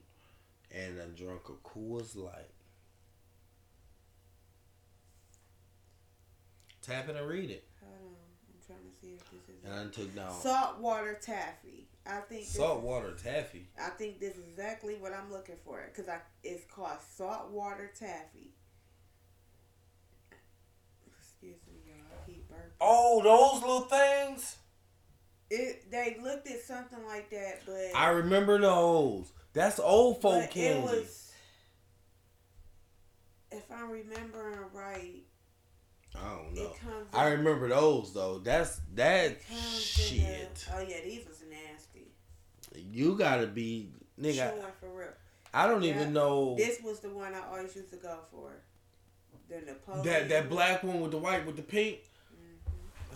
[0.72, 2.50] and I drunk a Coors Light.
[6.82, 7.64] Tap it and read it.
[7.82, 8.14] Hold on.
[8.48, 11.88] I'm trying to see if this is And I took down saltwater taffy.
[12.06, 13.66] I think this saltwater taffy.
[13.80, 18.52] I think this is exactly what I'm looking for because I it's called saltwater taffy.
[21.20, 21.96] Excuse me, y'all.
[22.12, 22.69] I keep burping.
[22.80, 24.56] Oh, those little things.
[25.50, 29.32] It they looked at something like that, but I remember those.
[29.52, 30.78] That's old folk candy.
[30.78, 31.32] it was.
[33.50, 35.22] If I'm remembering right,
[36.14, 36.72] I don't know.
[37.12, 38.38] I in- remember those though.
[38.38, 40.54] That's that it comes in shit.
[40.54, 42.12] the- oh yeah, these was nasty.
[42.76, 44.50] You gotta be nigga.
[44.52, 45.08] Chewing for real.
[45.52, 45.94] I don't Yeah.
[45.96, 48.52] even know This was the one I always used to go for.
[49.48, 50.04] The Napoleon.
[50.06, 51.98] that that black one with the white with the pink.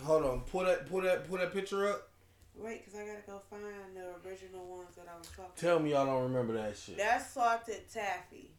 [0.05, 2.09] Hold on, pull that pull that pull that picture up.
[2.55, 3.63] Wait, cause I gotta go find
[3.95, 5.51] the original ones that I was talking.
[5.57, 6.97] Tell me y'all don't remember that shit.
[6.97, 8.51] That's salted taffy,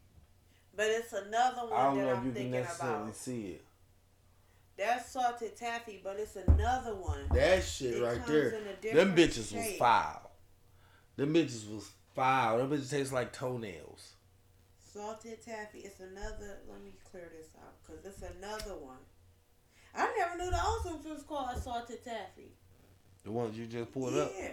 [0.77, 3.17] but it's another one I don't that know I'm you can thinking necessarily about.
[3.17, 3.65] see it.
[4.77, 7.21] That's salted taffy, but it's another one.
[7.33, 8.51] That shit It right there.
[8.93, 10.31] Them bitches was foul.
[11.17, 12.59] Them bitches was foul.
[12.59, 14.15] Them bitches taste like toenails.
[14.83, 15.79] Salted taffy.
[15.79, 16.59] It's another.
[16.69, 18.99] Let me clear this out, cause it's another one.
[19.97, 22.51] I never knew the Oceans was called salted taffy.
[23.25, 24.33] The ones you just pulled up.
[24.39, 24.49] Yeah.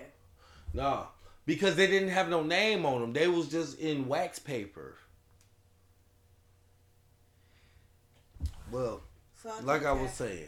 [0.73, 1.05] Nah,
[1.45, 3.13] because they didn't have no name on them.
[3.13, 4.95] They was just in wax paper.
[8.71, 9.01] Well,
[9.41, 10.47] Salted like I was saying,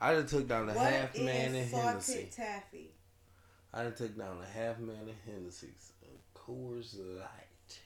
[0.00, 2.28] I done took down the What half man is of salted Hennessy.
[2.36, 2.90] taffy?
[3.74, 7.80] I done took down the half man of Hennessy's uh, Coors Light,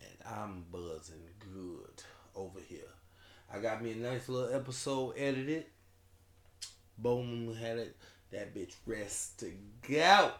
[0.00, 2.02] and I'm buzzing good
[2.36, 2.80] over here.
[3.52, 5.66] I got me a nice little episode edited.
[6.98, 7.96] Boom had it.
[8.30, 9.52] That bitch rest to
[9.88, 10.30] go.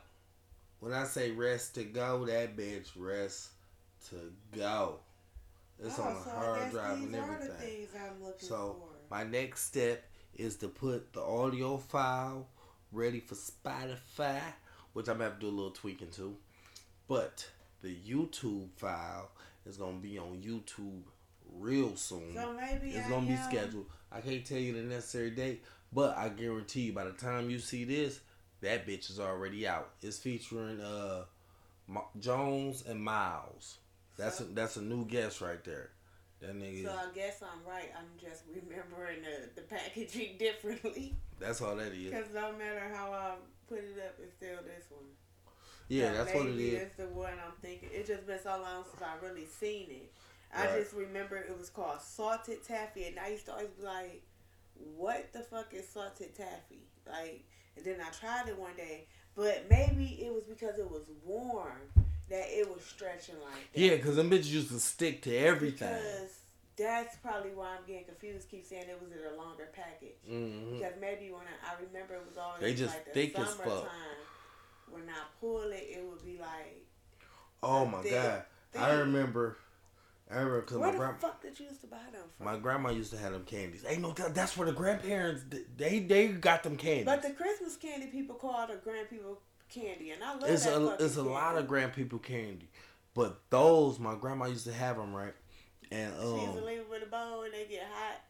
[0.78, 3.48] When I say rest to go, that bitch rest
[4.10, 5.00] to go.
[5.82, 7.48] It's oh, on a so hard drive and everything.
[7.48, 9.14] the things I'm looking So for.
[9.14, 10.04] my next step
[10.36, 12.46] is to put the audio file
[12.92, 14.40] ready for Spotify,
[14.92, 16.36] which I'm gonna have to do a little tweaking to.
[17.08, 17.46] But
[17.82, 19.30] the YouTube file
[19.66, 21.02] is gonna be on YouTube
[21.58, 22.34] real soon.
[22.34, 23.86] So maybe it's I gonna be scheduled.
[24.12, 27.58] I can't tell you the necessary date, but I guarantee you by the time you
[27.58, 28.20] see this,
[28.60, 29.90] that bitch is already out.
[30.02, 31.24] It's featuring uh
[32.18, 33.78] Jones and Miles.
[34.16, 35.90] That's a, that's a new guest right there.
[36.40, 36.84] That nigga.
[36.84, 37.90] So I guess I'm right.
[37.96, 41.16] I'm just remembering the, the packaging differently.
[41.38, 42.10] that's all that is.
[42.10, 43.34] Because no matter how I
[43.68, 45.04] put it up, it's still this one.
[45.88, 46.68] Yeah, So that's what it maybe.
[46.76, 47.88] It's the one I'm thinking.
[47.92, 50.12] It just been so long since I really seen it.
[50.52, 50.82] I Right.
[50.82, 54.22] just remember it was called salted taffy, and I used to always be like,
[54.74, 57.44] "What the fuck is salted taffy?" Like,
[57.76, 61.92] and then I tried it one day, but maybe it was because it was warm
[62.28, 63.80] that it was stretching like that.
[63.80, 65.88] Yeah, because them bitches used to stick to everything.
[65.94, 66.30] Because
[66.76, 68.48] that's probably why I'm getting confused.
[68.48, 70.16] Keep saying it was in a longer package.
[70.26, 73.38] hmm Because maybe when I, I remember it was always They just like the thick
[73.38, 73.88] as fuck.
[74.90, 76.86] When I pull it, it would be like.
[77.62, 78.44] Oh my thick god,
[78.76, 79.58] I remember.
[80.30, 82.46] I remember because Where the grand fuck did you used to buy them from?
[82.46, 83.84] my grandma used to have them candies.
[83.88, 85.42] Ain't no tell- that's where the grandparents
[85.76, 87.04] they they got them candies.
[87.04, 90.80] but the Christmas candy people call the grand people candy, and I love it's that.
[90.80, 92.68] a it's a lot of grand people candy,
[93.14, 95.34] but those my grandma used to have them right.
[95.92, 98.20] And She used to um, leave them with a bowl, and they get hot,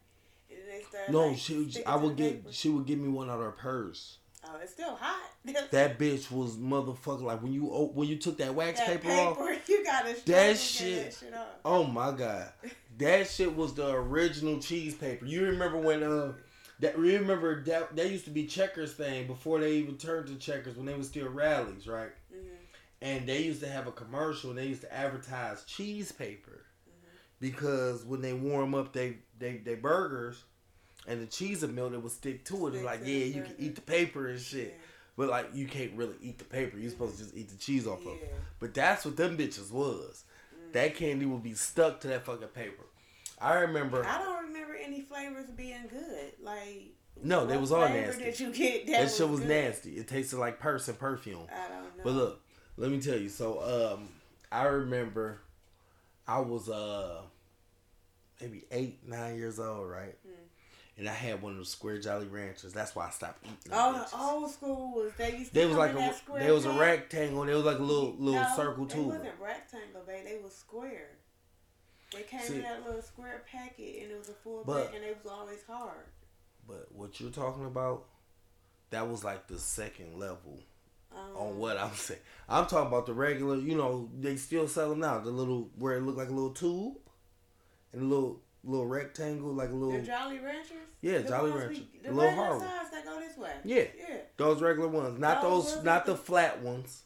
[0.49, 1.09] and they start.
[1.11, 2.51] no, like, she I would get paper.
[2.51, 4.17] she would give me one out of her purse.
[4.43, 5.29] Oh, it's still hot.
[5.71, 9.37] That bitch was motherfucker like when you when you took that wax That paper, off.
[9.69, 11.33] you gotta That shit- That shit.
[11.65, 12.49] Oh my god,
[12.97, 15.25] that shit was the original cheese paper.
[15.25, 16.33] You remember when uh
[16.79, 20.35] that you remember that that used to be Checkers thing before they even turned to
[20.35, 22.11] Checkers when they was still Rally's, right?
[22.33, 22.47] Mhm.
[23.03, 27.15] And they used to have a commercial and they used to advertise cheese paper Mm-hmm.
[27.39, 30.43] because when they warm up they they they burgers
[31.11, 32.75] and the cheese would melt, it would stick to it.
[32.75, 34.67] It's like yeah, you can eat the paper and shit.
[34.67, 34.85] Yeah.
[35.17, 36.77] But like you can't really eat the paper.
[36.77, 38.33] You're supposed to just eat the cheese off of it.
[38.59, 40.23] But that's what them bitches was.
[40.55, 40.71] Mm.
[40.71, 42.85] That candy would be stuck to that fucking paper.
[43.39, 46.31] I remember I don't remember any flavors being good.
[46.41, 48.23] Like No, they was all nasty.
[48.23, 49.49] Did you get that, that shit was good?
[49.49, 49.97] nasty.
[49.97, 51.47] It tasted like purse and perfume.
[51.53, 52.03] I don't know.
[52.03, 52.41] But look,
[52.77, 53.29] let me tell you.
[53.29, 54.07] So um
[54.49, 55.41] I remember
[56.27, 57.21] I was uh
[58.41, 60.15] maybe eight, nine years old, right?
[60.97, 62.73] And I had one of those square Jolly Ranchers.
[62.73, 63.71] That's why I stopped eating.
[63.71, 64.11] Oh, bitches.
[64.11, 66.71] the old school was they used to They was like a square they was a
[66.71, 67.45] rectangle.
[67.45, 69.03] They was like a little little No, circle too.
[69.03, 70.25] wasn't rectangle, babe.
[70.25, 71.09] They was square.
[72.13, 74.95] They came See- in that little square packet, and it was a full But- pack,
[74.95, 76.05] and it was always hard.
[76.67, 78.05] But what you're talking about,
[78.91, 80.59] that was like the second level
[81.13, 82.19] Um, on what I'm saying.
[82.49, 85.19] I'm talking about the regular, you know, they still sell them now.
[85.19, 86.97] The little where it looked like a little tube
[87.93, 90.77] and a little little rectangle, like a The little Jolly Ranchers.
[91.01, 91.81] Yeah, The Jolly ones Rancher.
[91.93, 92.67] We, The little hard one.
[92.67, 93.53] size that go this way.
[93.63, 93.83] Yeah.
[93.97, 94.17] Yeah.
[94.37, 97.03] those regular ones, not Those those, was not the- flat ones,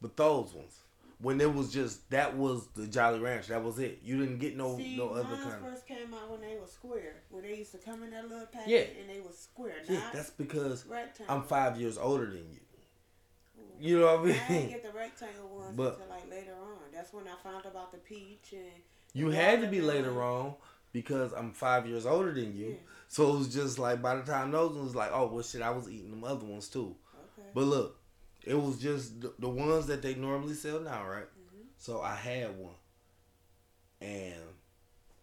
[0.00, 0.78] but those ones.
[1.20, 3.46] When it was just that was the Jolly Ranch.
[3.46, 4.00] That was it.
[4.02, 5.62] You didn't get no See, no other kind.
[5.64, 7.22] First came out when they were square.
[7.30, 9.00] When they used to come in that little packet, Yeah.
[9.00, 11.32] and they were square, yeah, that's because rectangle.
[11.36, 12.58] I'm five years older than you.
[13.78, 14.36] You know what I mean?
[14.36, 16.78] I didn't get the rectangle ones But- until like later on.
[16.92, 18.82] That's when I found about the peach and.
[19.14, 20.54] You had to be later on
[20.92, 22.68] because I'm five years older than you.
[22.68, 22.76] Yeah.
[23.08, 25.70] So it was just like by the time those ones like, oh well, shit, I
[25.70, 26.96] was eating them other ones too.
[27.38, 27.48] Okay.
[27.54, 27.98] But look,
[28.44, 31.24] it was just the, the ones that they normally sell now, right?
[31.24, 31.62] Mm-hmm.
[31.78, 32.74] So I had one,
[34.00, 34.40] and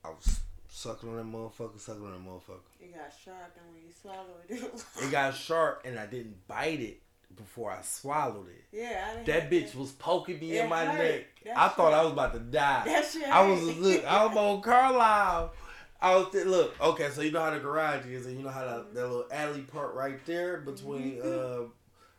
[0.03, 0.39] I was
[0.69, 2.59] sucking on that motherfucker, sucking on that motherfucker.
[2.79, 5.05] it got sharp, and when you swallowed it, it.
[5.05, 7.01] It got sharp, and I didn't bite it
[7.35, 8.63] before I swallowed it.
[8.71, 10.97] yeah, That bitch was poking me in my hurt.
[10.97, 11.25] neck.
[11.45, 12.83] That I thought I was about to die.
[12.85, 14.05] That shit I was look.
[14.05, 15.53] I was on Carlisle.
[16.01, 16.79] I was th- look.
[16.81, 19.25] Okay, so you know how the garage is, and you know how that, that little
[19.31, 21.61] alley part right there between uh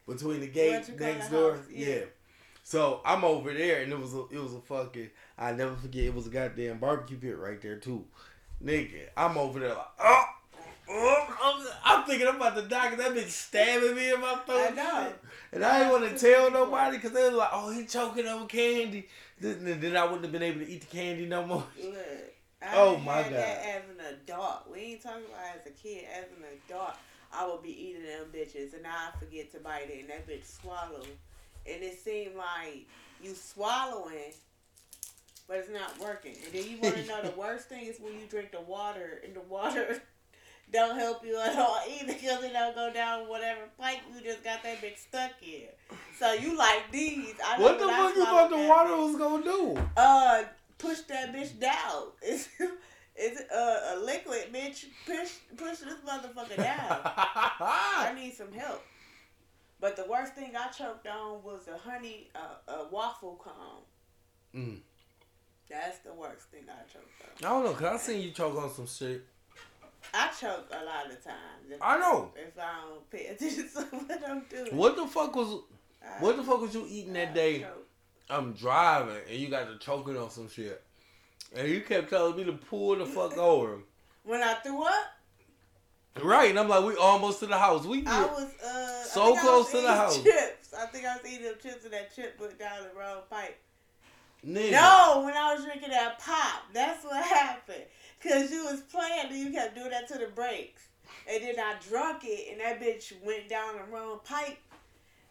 [0.08, 1.58] between the gate What you call next door.
[1.72, 1.88] Yeah.
[1.88, 2.00] yeah.
[2.62, 5.10] So I'm over there, and it was a, it was a fucking.
[5.38, 6.04] I never forget.
[6.04, 8.04] It was a goddamn barbecue pit right there too,
[8.62, 9.08] nigga.
[9.16, 10.24] I'm over there like oh.
[10.90, 14.68] I'm, I'm thinking I'm about to die because that bitch stabbing me in my throat.
[14.72, 15.12] I know.
[15.52, 18.46] And I didn't want to tell nobody because they was like, oh, he choking on
[18.48, 19.08] candy.
[19.40, 21.64] Then, then I wouldn't have been able to eat the candy no more.
[21.82, 21.96] Look,
[22.62, 23.32] I Oh, my God.
[23.32, 24.70] that as an adult.
[24.70, 26.04] We ain't talking about as a kid.
[26.12, 26.94] As an adult,
[27.32, 30.44] I would be eating them bitches, and I forget to bite it, and that bitch
[30.60, 31.04] swallow.
[31.66, 32.86] And it seemed like
[33.22, 34.32] you swallowing,
[35.48, 36.34] but it's not working.
[36.44, 39.20] And then you want to know the worst thing is when you drink the water,
[39.24, 40.02] and the water
[40.72, 44.44] don't help you at all either, because it don't go down whatever pipe you just
[44.44, 45.68] got that bitch stuck in.
[46.18, 47.34] So you like these?
[47.44, 49.80] I know What the I fuck you thought the water was going to do?
[49.96, 50.42] uh
[50.78, 52.04] push that bitch down.
[52.22, 52.48] It's
[53.16, 54.86] it's uh, a liquid, bitch.
[55.04, 57.00] Push push this motherfucker down.
[57.04, 58.82] I need some help.
[59.80, 63.82] But the worst thing I choked on was a honey uh, a waffle cone.
[64.54, 64.78] Mm.
[65.68, 67.46] That's the worst thing I choked on.
[67.46, 69.24] I don't know, because I seen you choke on some shit.
[70.14, 71.80] I choke a lot of times.
[71.80, 72.32] I know.
[72.36, 74.76] If I don't pay attention to what I'm doing.
[74.76, 75.60] What the fuck was
[76.02, 77.60] I- what the fuck was you eating that day?
[77.60, 77.86] choke.
[78.28, 80.82] I'm driving and you got to choking on some shit.
[81.54, 83.78] And you kept telling me to pull the fuck over.
[84.24, 84.92] When I threw up,
[86.22, 87.86] Right, and I'm like, we almost to the house.
[87.86, 90.22] We I was uh So I think I close was to the house.
[90.22, 90.74] Chips.
[90.76, 93.56] I think I was eating them chips and that chip put down the wrong pipe.
[94.46, 94.72] Nigga.
[94.72, 97.84] No, when I was drinking that pop, that's what happened.
[98.22, 100.82] Cause you was playing and you kept doing that to the brakes.
[101.30, 104.58] And then I drunk it and that bitch went down the wrong pipe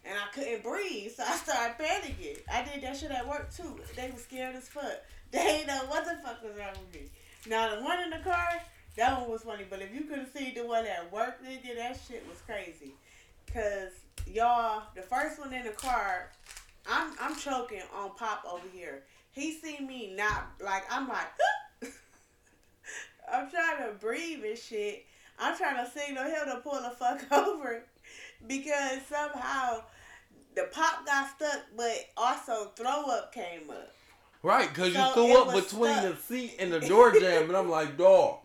[0.04, 1.12] and I couldn't breathe.
[1.12, 2.38] So I started panicking.
[2.52, 3.76] I did that shit at work too.
[3.96, 4.84] They was scared as fuck.
[5.32, 7.08] They ain't know what the fuck was wrong with me.
[7.46, 8.60] Now the one in the car,
[8.96, 9.64] that one was funny.
[9.70, 12.94] But if you could have seen the one at work, nigga, that shit was crazy.
[13.54, 13.92] Cause
[14.26, 16.30] y'all, the first one in the car,
[16.88, 19.02] I'm I'm choking on Pop over here.
[19.32, 21.26] He see me not like I'm like
[23.32, 25.04] I'm trying to breathe and shit.
[25.38, 27.84] I'm trying to signal him to pull the fuck over
[28.46, 29.82] because somehow
[30.54, 33.94] the pop got stuck, but also throw up came up.
[34.42, 36.16] Right, because So you threw up between stuck.
[36.16, 38.38] the seat and the door jam, and I'm like, dog,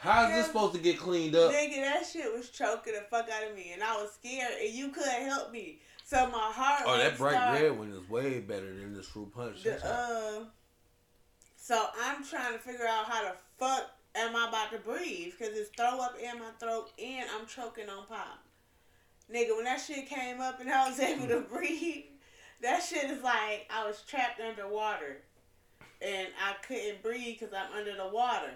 [0.00, 1.52] how's this supposed to get cleaned up?
[1.52, 4.72] Nigga, that shit was choking the fuck out of me, and I was scared, and
[4.72, 5.80] you couldn't help me.
[6.12, 6.82] So my heart.
[6.84, 9.62] Oh, that bright started- red one is way better than this fruit punch.
[9.62, 10.44] The, uh,
[11.56, 15.32] so I'm trying to figure out how the fuck am I about to breathe?
[15.38, 18.40] Because it's throw up in my throat and I'm choking on pop.
[19.32, 22.04] Nigga, when that shit came up and I was able to breathe,
[22.60, 25.16] that shit is like I was trapped underwater.
[26.02, 28.52] And I couldn't breathe because I'm under the water.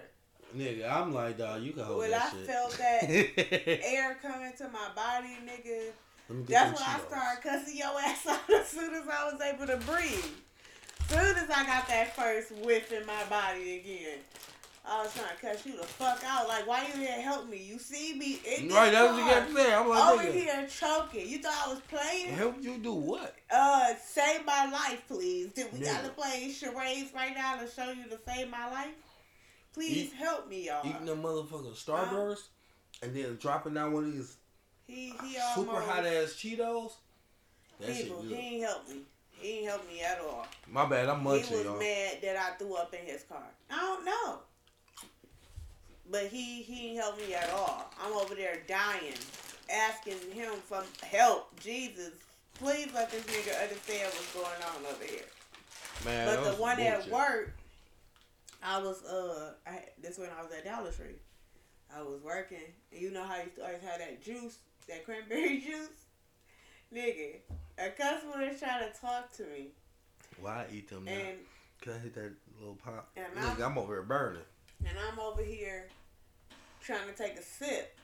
[0.55, 2.45] Nigga, I'm like, dog, you can hold When that I shit.
[2.45, 3.03] felt that
[3.83, 5.89] Air coming to my body, nigga.
[6.29, 9.31] Let me get That's when I started cussing your ass out as soon as I
[9.31, 10.25] was able to breathe.
[11.09, 14.17] Soon as I got that first whiff in my body again,
[14.89, 16.47] I was trying to cuss you the fuck out.
[16.47, 17.57] Like, why you didn't help me?
[17.61, 19.73] You see me in Right, that's what you kept saying.
[19.73, 21.27] I'm like, over nigga, here choking.
[21.29, 22.33] You thought I was playing?
[22.35, 23.35] help you do what?
[23.51, 25.49] Uh, save my life, please.
[25.53, 28.93] Did we gotta play charades right now to show you to save my life?
[29.73, 30.87] Please Eat- help me, y'all.
[30.87, 32.47] Eating them motherfucking Starburst
[33.01, 34.36] and then dropping down one of these
[34.87, 36.93] He he super hot ass Cheetos.
[37.79, 38.21] That shit people.
[38.21, 38.37] He good.
[38.37, 39.01] ain't help me.
[39.39, 40.47] He ain't help me at all.
[40.71, 41.77] My bad, I'm he was y'all.
[41.77, 43.43] mad that I threw up in his car.
[43.69, 44.39] I don't know.
[46.09, 47.91] But he he ain't help me at all.
[48.01, 49.13] I'm over there dying,
[49.69, 51.59] asking him for help.
[51.59, 52.11] Jesus,
[52.55, 55.25] please let this nigga understand what's going on over here.
[56.05, 57.13] Man, but the one at bullshit.
[57.13, 57.53] work,
[58.63, 61.15] I was uh, I this when I was at Dollar Tree.
[61.95, 62.57] I was working,
[62.91, 64.57] and you know how you always have that juice,
[64.87, 65.89] that cranberry juice,
[66.93, 67.35] nigga.
[67.77, 69.67] A customer is trying to talk to me,
[70.39, 71.11] Why I eat them now?
[71.11, 71.37] and
[71.81, 73.09] Can I hit that little pop?
[73.15, 74.41] And Nigga, I'm over here burning.
[74.85, 75.87] and I'm over here
[76.81, 77.95] trying to take a sip.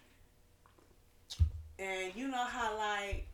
[1.80, 3.28] And you know how like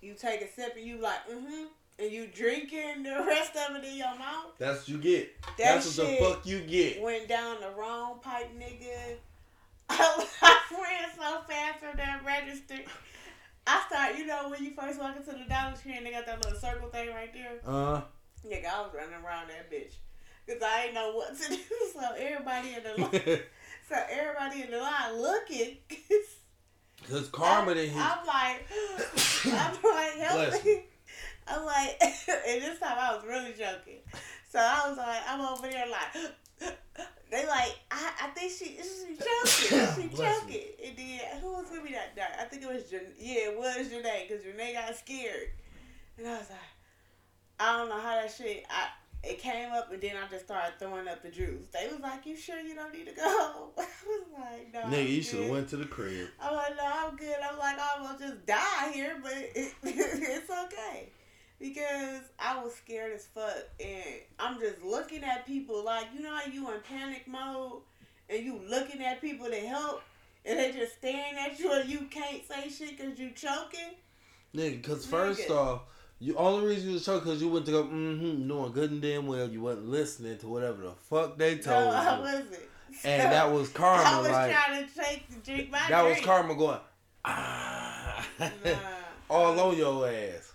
[0.00, 1.66] you take a sip and you like mm-hmm
[2.00, 4.52] and you drinking the rest of it in your mouth.
[4.58, 5.40] That's what you get.
[5.42, 7.02] That That's what the fuck you get.
[7.02, 9.16] Went down the wrong pipe, nigga.
[10.42, 12.76] I ran so fast from that register.
[13.66, 16.26] I started, you know, when you first walk into the Dollar Tree and they got
[16.26, 17.60] that little circle thing right there.
[17.66, 18.02] Uh,
[18.46, 19.94] Nigga, I was running around that bitch.
[20.46, 21.58] Cause I didn't know what to do.
[21.92, 23.10] So everybody in the line,
[23.88, 25.76] so everybody in the line looking.
[27.08, 28.02] Cause Karma didn't hit.
[28.02, 28.66] I'm like,
[29.44, 30.84] I'm like, help me.
[31.46, 33.98] I'm like, and this time I was really joking.
[34.48, 36.72] So I was like, I'm over there like,
[37.30, 39.16] they like, I, I think she, she
[39.70, 40.62] joking, she joking.
[40.84, 42.38] And then who was with me that night?
[42.40, 45.50] I think it was Jan- yeah, it was Janae, cause Janae got scared,
[46.18, 46.58] and I was like,
[47.60, 48.64] I don't know how that shit.
[48.68, 48.88] I
[49.22, 51.66] it came up, and then I just started throwing up the juice.
[51.72, 55.08] They was like, "You sure you don't need to go?" I was like, "No." Nigga,
[55.08, 56.28] you I'm should have went to the crib.
[56.40, 60.50] I'm like, "No, I'm good." I'm like, "I'm gonna just die here, but it, it's
[60.50, 61.10] okay."
[61.60, 66.34] Because I was scared as fuck, and I'm just looking at people like, you know
[66.34, 67.82] how you in panic mode,
[68.30, 70.02] and you looking at people to help,
[70.46, 73.94] and they just staring at you, and you can't say shit because you choking.
[74.56, 75.56] Nigga, cause first Nigga.
[75.56, 75.82] off,
[76.18, 79.00] you only reason you was choking cause you went to go mm-hmm, knowing good and
[79.02, 82.48] damn well you wasn't listening to whatever the fuck they told no, I wasn't.
[83.04, 84.02] And So, that was karma.
[84.02, 86.26] I was like trying to take the drink my that was drink.
[86.26, 86.80] karma going
[87.24, 88.48] ah Nah.
[89.30, 90.49] all on your ass.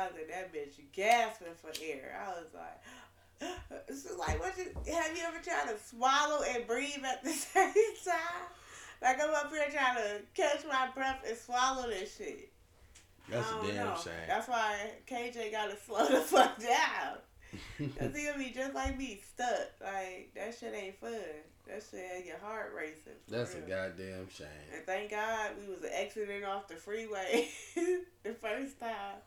[0.00, 2.18] I was in that bitch gasping for air.
[2.26, 3.50] I was like,
[3.88, 7.72] it's like, what you, have you ever tried to swallow and breathe at the same
[8.04, 8.48] time?
[9.02, 12.50] Like, I'm up here trying to catch my breath and swallow this shit.
[13.28, 13.96] That's a damn know.
[14.02, 14.12] shame.
[14.26, 14.76] That's why
[15.08, 17.18] KJ got to slow the fuck down.
[17.98, 19.70] Cause he'll be just like me, stuck.
[19.82, 21.12] Like, that shit ain't fun.
[21.66, 23.18] That shit had your heart racing.
[23.28, 24.46] That's a goddamn shame.
[24.74, 29.18] And thank God we was exiting off the freeway the first time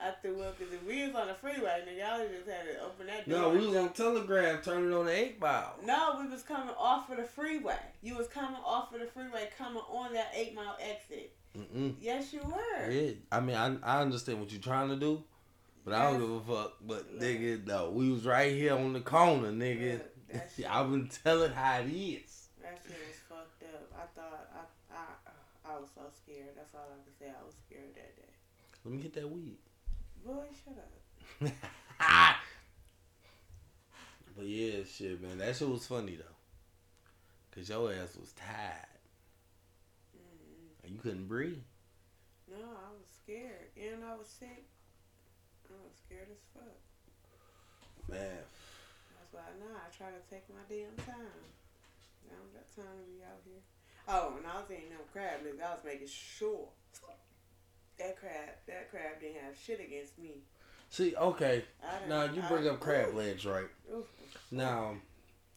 [0.00, 0.58] I threw up.
[0.58, 3.38] Because if we was on the freeway, then y'all just had to open that door.
[3.38, 3.92] No, we was on.
[3.92, 5.74] Telegraph turning on the eight mile.
[5.84, 7.78] No, we was coming off of the freeway.
[8.02, 11.34] You was coming off of the freeway, coming on that eight mile exit.
[11.56, 11.94] Mm-mm.
[12.00, 12.90] Yes, you were.
[12.90, 15.22] Yeah, I mean, I, I understand what you're trying to do,
[15.84, 16.74] but I don't give a fuck.
[16.84, 20.00] But nigga, no, we was right here on the corner, nigga.
[20.68, 22.48] I've been telling how it is.
[22.60, 23.92] That shit was fucked up.
[23.94, 26.48] I thought I I I was so scared.
[26.56, 27.26] That's all I can say.
[27.26, 28.32] I was scared that day.
[28.84, 29.58] Let me get that weed.
[30.24, 30.90] Boy, shut up.
[34.36, 36.36] but yeah, shit, man, that shit was funny though,
[37.54, 39.02] cause your ass was tired
[40.16, 40.86] mm-hmm.
[40.86, 41.60] and you couldn't breathe.
[42.48, 44.64] No, I was scared, and I was sick.
[45.68, 46.78] I was scared as fuck.
[48.08, 51.44] Man, That's why now I try to take my damn time.
[52.28, 53.60] I don't got time to be out here.
[54.08, 55.60] Oh, and I was eating them crab legs.
[55.60, 56.68] I was making sure
[57.98, 60.42] that crab, that crab didn't have shit against me.
[60.90, 61.64] see, okay,
[62.08, 63.66] now you I- bring up crab legs, right?
[63.92, 64.04] ooh.
[64.50, 64.96] Now,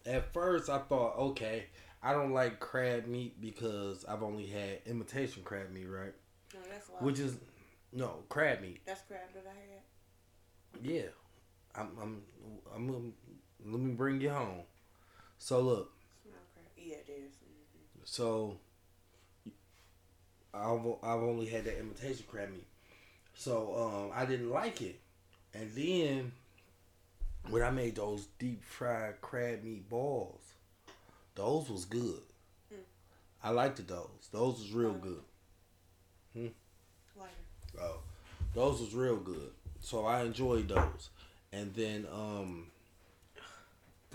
[0.05, 1.65] at first I thought, okay,
[2.01, 6.13] I don't like crab meat because I've only had imitation crab meat, right?
[6.53, 6.99] No, that's why.
[6.99, 7.37] Which is
[7.91, 8.81] no crab meat.
[8.85, 10.85] that's crab that I had.
[10.85, 11.09] Yeah,
[11.75, 11.89] I'm.
[12.01, 12.21] I'm.
[12.73, 12.87] I'm.
[12.87, 13.11] gonna-
[13.65, 14.61] let me bring you home.
[15.39, 15.91] So look.
[16.23, 16.65] Smell crab.
[16.77, 17.33] Yeah, it is.
[17.33, 18.05] Mhm.
[18.07, 18.57] So
[20.53, 22.67] I've I've only had that imitation crab meat.
[23.35, 24.99] So um, I didn't like it,
[25.53, 26.31] and then
[27.49, 30.41] when I made those deep fried crab meat balls,
[31.35, 32.21] those was good.
[32.73, 32.77] Mm.
[33.43, 34.29] I liked those.
[34.31, 35.21] Those was real good.
[37.15, 37.31] Lighter.
[37.81, 37.99] Oh,
[38.53, 39.51] those was real good.
[39.79, 41.09] So I enjoyed those.
[41.53, 42.67] And then, um,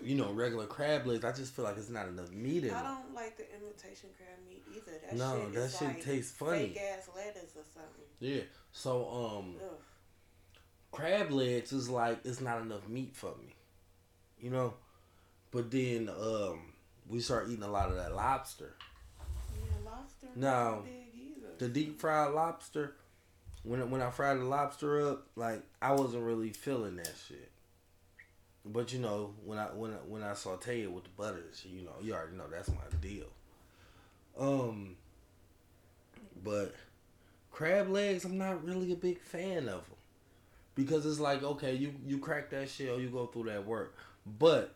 [0.03, 1.24] you know, regular crab legs.
[1.24, 4.38] I just feel like it's not enough meat in I don't like the imitation crab
[4.48, 4.98] meat either.
[5.07, 6.68] That No, shit that shit like tastes funny.
[6.68, 8.05] Fake ass lettuce or something.
[8.20, 8.42] Yeah.
[8.72, 9.76] So, um, Ugh.
[10.90, 13.55] crab legs is like it's not enough meat for me.
[14.40, 14.74] You know.
[15.50, 16.72] But then, um,
[17.07, 18.74] we start eating a lot of that lobster.
[19.55, 20.26] Yeah, lobster.
[20.34, 20.82] No.
[20.84, 21.03] Big.
[21.59, 22.96] The deep fried lobster.
[23.62, 27.51] When when I fried the lobster up, like I wasn't really feeling that shit.
[28.65, 31.83] But you know, when I when I, when I saute it with the butters, you
[31.83, 33.27] know, you already know that's my deal.
[34.39, 34.97] Um,
[36.43, 36.75] but
[37.51, 39.97] crab legs, I'm not really a big fan of them
[40.75, 43.97] because it's like okay, you you crack that shell, you go through that work.
[44.39, 44.75] But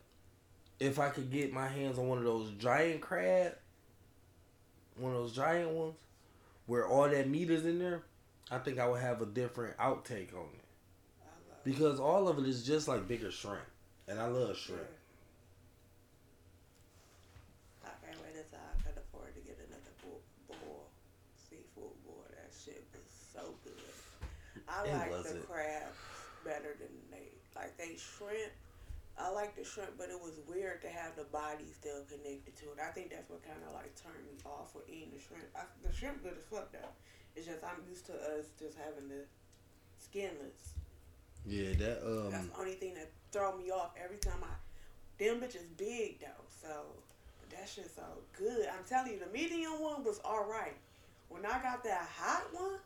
[0.80, 3.54] if I could get my hands on one of those giant crab,
[4.98, 5.96] one of those giant ones,
[6.66, 8.02] where all that meat is in there,
[8.50, 10.64] I think I would have a different outtake on it
[11.64, 13.58] because all of it is just like bigger shrimp,
[14.08, 14.82] and I love shrimp.
[17.84, 20.86] I can't wait until I can afford to get another boil, boil
[21.38, 22.26] seafood boil.
[22.30, 23.78] That shit was so good.
[24.68, 25.46] I It like the wasn't.
[25.48, 25.98] crabs
[26.44, 28.52] better than they like they shrimp.
[29.18, 32.76] I like the shrimp, but it was weird to have the body still connected to
[32.76, 32.78] it.
[32.82, 35.48] I think that's what kind of like turned me off with eating the shrimp.
[35.56, 36.92] I, the shrimp good as fuck though.
[37.34, 39.24] It's just I'm used to us just having the
[39.98, 40.74] skinless.
[41.46, 42.30] Yeah, that um.
[42.30, 45.22] That's the only thing that throw me off every time I.
[45.22, 46.68] Them bitches big though, so
[47.50, 48.02] that shit's so
[48.36, 48.66] good.
[48.68, 50.76] I'm telling you, the medium one was all right.
[51.28, 52.78] When I got that hot one,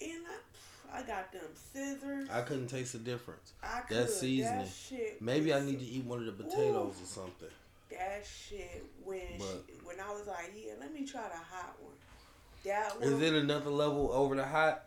[0.00, 0.22] and
[0.92, 1.42] I, I got them
[1.72, 2.28] scissors.
[2.30, 3.52] I couldn't taste the difference.
[3.62, 3.96] I could.
[3.96, 4.60] that seasoning.
[4.60, 5.20] That shit.
[5.20, 7.48] Maybe I need to eat one of the potatoes or something.
[7.90, 11.74] That shit when But- she, when I was like, yeah, let me try the hot
[11.80, 11.94] one.
[12.64, 14.84] That one is it another level over the hot?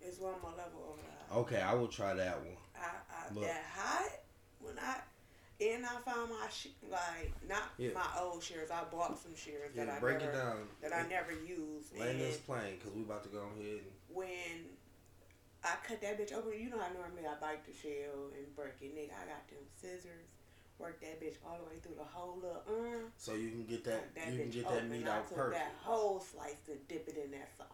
[0.00, 1.05] It's one more level over the hot.
[1.34, 2.56] Okay, I will try that one.
[2.76, 4.10] I, I that hot
[4.60, 4.96] when I
[5.58, 7.90] and I found my sh- like not Yeah.
[7.94, 8.70] my old shares.
[8.70, 10.68] I bought some shares that I break never it down.
[10.82, 11.96] that I never used.
[11.96, 14.76] Land and this plane because we about to go ahead and when
[15.64, 18.74] I cut that bitch open, you know how normally I bite the shell and break
[18.82, 19.10] it, nigga.
[19.16, 20.30] I got them scissors.
[20.78, 23.08] Work that bitch all the way through the whole little uh.
[23.16, 25.54] so you can get that, that you can get that meat out perfect.
[25.54, 27.66] that whole slice and dip it in that sauce.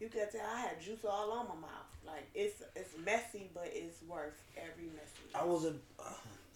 [0.00, 1.90] You can tell I had juice all on my mouth.
[2.06, 5.28] Like it's it's messy, but it's worth every messy.
[5.34, 5.80] I wasn't.
[5.98, 6.04] Uh,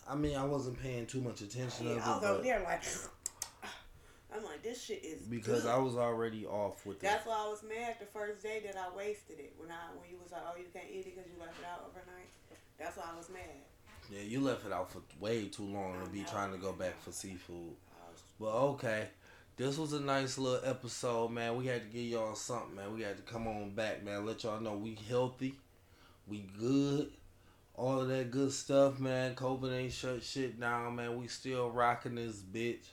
[0.09, 2.83] I mean, I wasn't paying too much attention Yeah, I was it, over there like,
[4.35, 5.71] I'm like, this shit is because good.
[5.71, 7.03] I was already off with it.
[7.03, 9.53] That's why I was mad the first day that I wasted it.
[9.59, 11.67] When I when you was like, oh, you can't eat it because you left it
[11.67, 12.29] out overnight.
[12.79, 13.43] That's why I was mad.
[14.11, 16.27] Yeah, you left it out for way too long to be know.
[16.31, 17.77] trying to go back for seafood.
[18.41, 19.09] But okay,
[19.57, 21.57] this was a nice little episode, man.
[21.57, 22.95] We had to give y'all something, man.
[22.95, 24.27] We had to come on back, man.
[24.27, 25.55] Let y'all know we healthy,
[26.27, 27.13] we good,
[27.77, 29.35] all of that good stuff, man.
[29.35, 31.21] COVID ain't shut shit down, man.
[31.21, 32.87] We still rocking this bitch.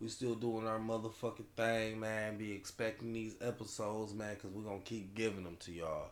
[0.00, 2.36] We still doing our motherfucking thing, man.
[2.36, 6.10] Be expecting these episodes, man, because we going to keep giving them to y'all.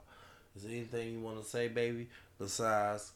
[0.57, 2.09] Is there anything you want to say, baby?
[2.38, 3.12] Besides,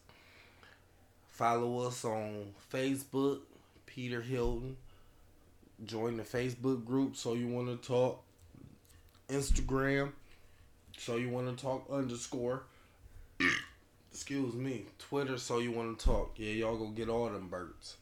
[1.29, 3.39] follow us on Facebook,
[3.85, 4.77] Peter Hilton.
[5.85, 8.23] Join the Facebook group, so you want to talk.
[9.29, 10.11] Instagram,
[10.97, 12.63] so you want to talk underscore.
[14.11, 14.85] Excuse me.
[14.97, 16.33] Twitter, so you want to talk.
[16.37, 17.97] Yeah, y'all go get all them birds.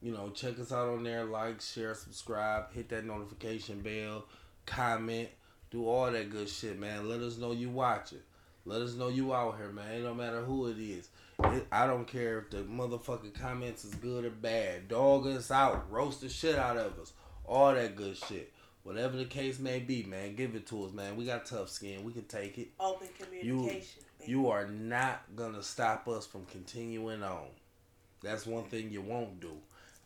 [0.00, 1.24] You know, check us out on there.
[1.24, 4.26] Like, share, subscribe, hit that notification bell,
[4.66, 5.28] comment,
[5.70, 7.08] do all that good shit, man.
[7.08, 8.22] Let us know you watch it.
[8.64, 9.90] Let us know you out here, man.
[9.92, 11.08] It don't matter who it is.
[11.42, 14.88] I don't care if the motherfucking comments is good or bad.
[14.88, 15.90] Dog us out.
[15.90, 17.12] Roast the shit out of us.
[17.44, 18.52] All that good shit.
[18.82, 21.16] Whatever the case may be, man, give it to us, man.
[21.16, 22.04] We got tough skin.
[22.04, 22.68] We can take it.
[22.80, 24.02] open communication.
[24.18, 24.30] baby.
[24.32, 27.46] You are not gonna stop us from continuing on.
[28.22, 29.52] That's one thing you won't do.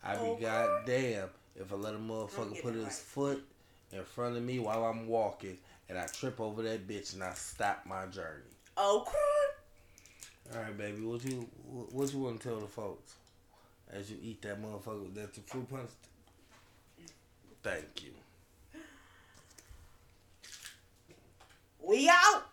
[0.05, 0.43] I be Okay.
[0.43, 2.93] goddamn if I let a motherfucker put his right.
[2.93, 3.45] foot
[3.93, 5.59] in front of me while I'm walking
[5.89, 8.51] and I trip over that bitch and I stop my journey.
[8.77, 9.13] Okay.
[10.55, 11.03] All right, baby.
[11.03, 11.49] What you
[11.93, 13.15] what you want to tell the folks
[13.91, 15.15] as you eat that motherfucker?
[15.15, 15.91] That's the fruit punch.
[17.63, 18.11] Thank you.
[21.81, 22.52] We out.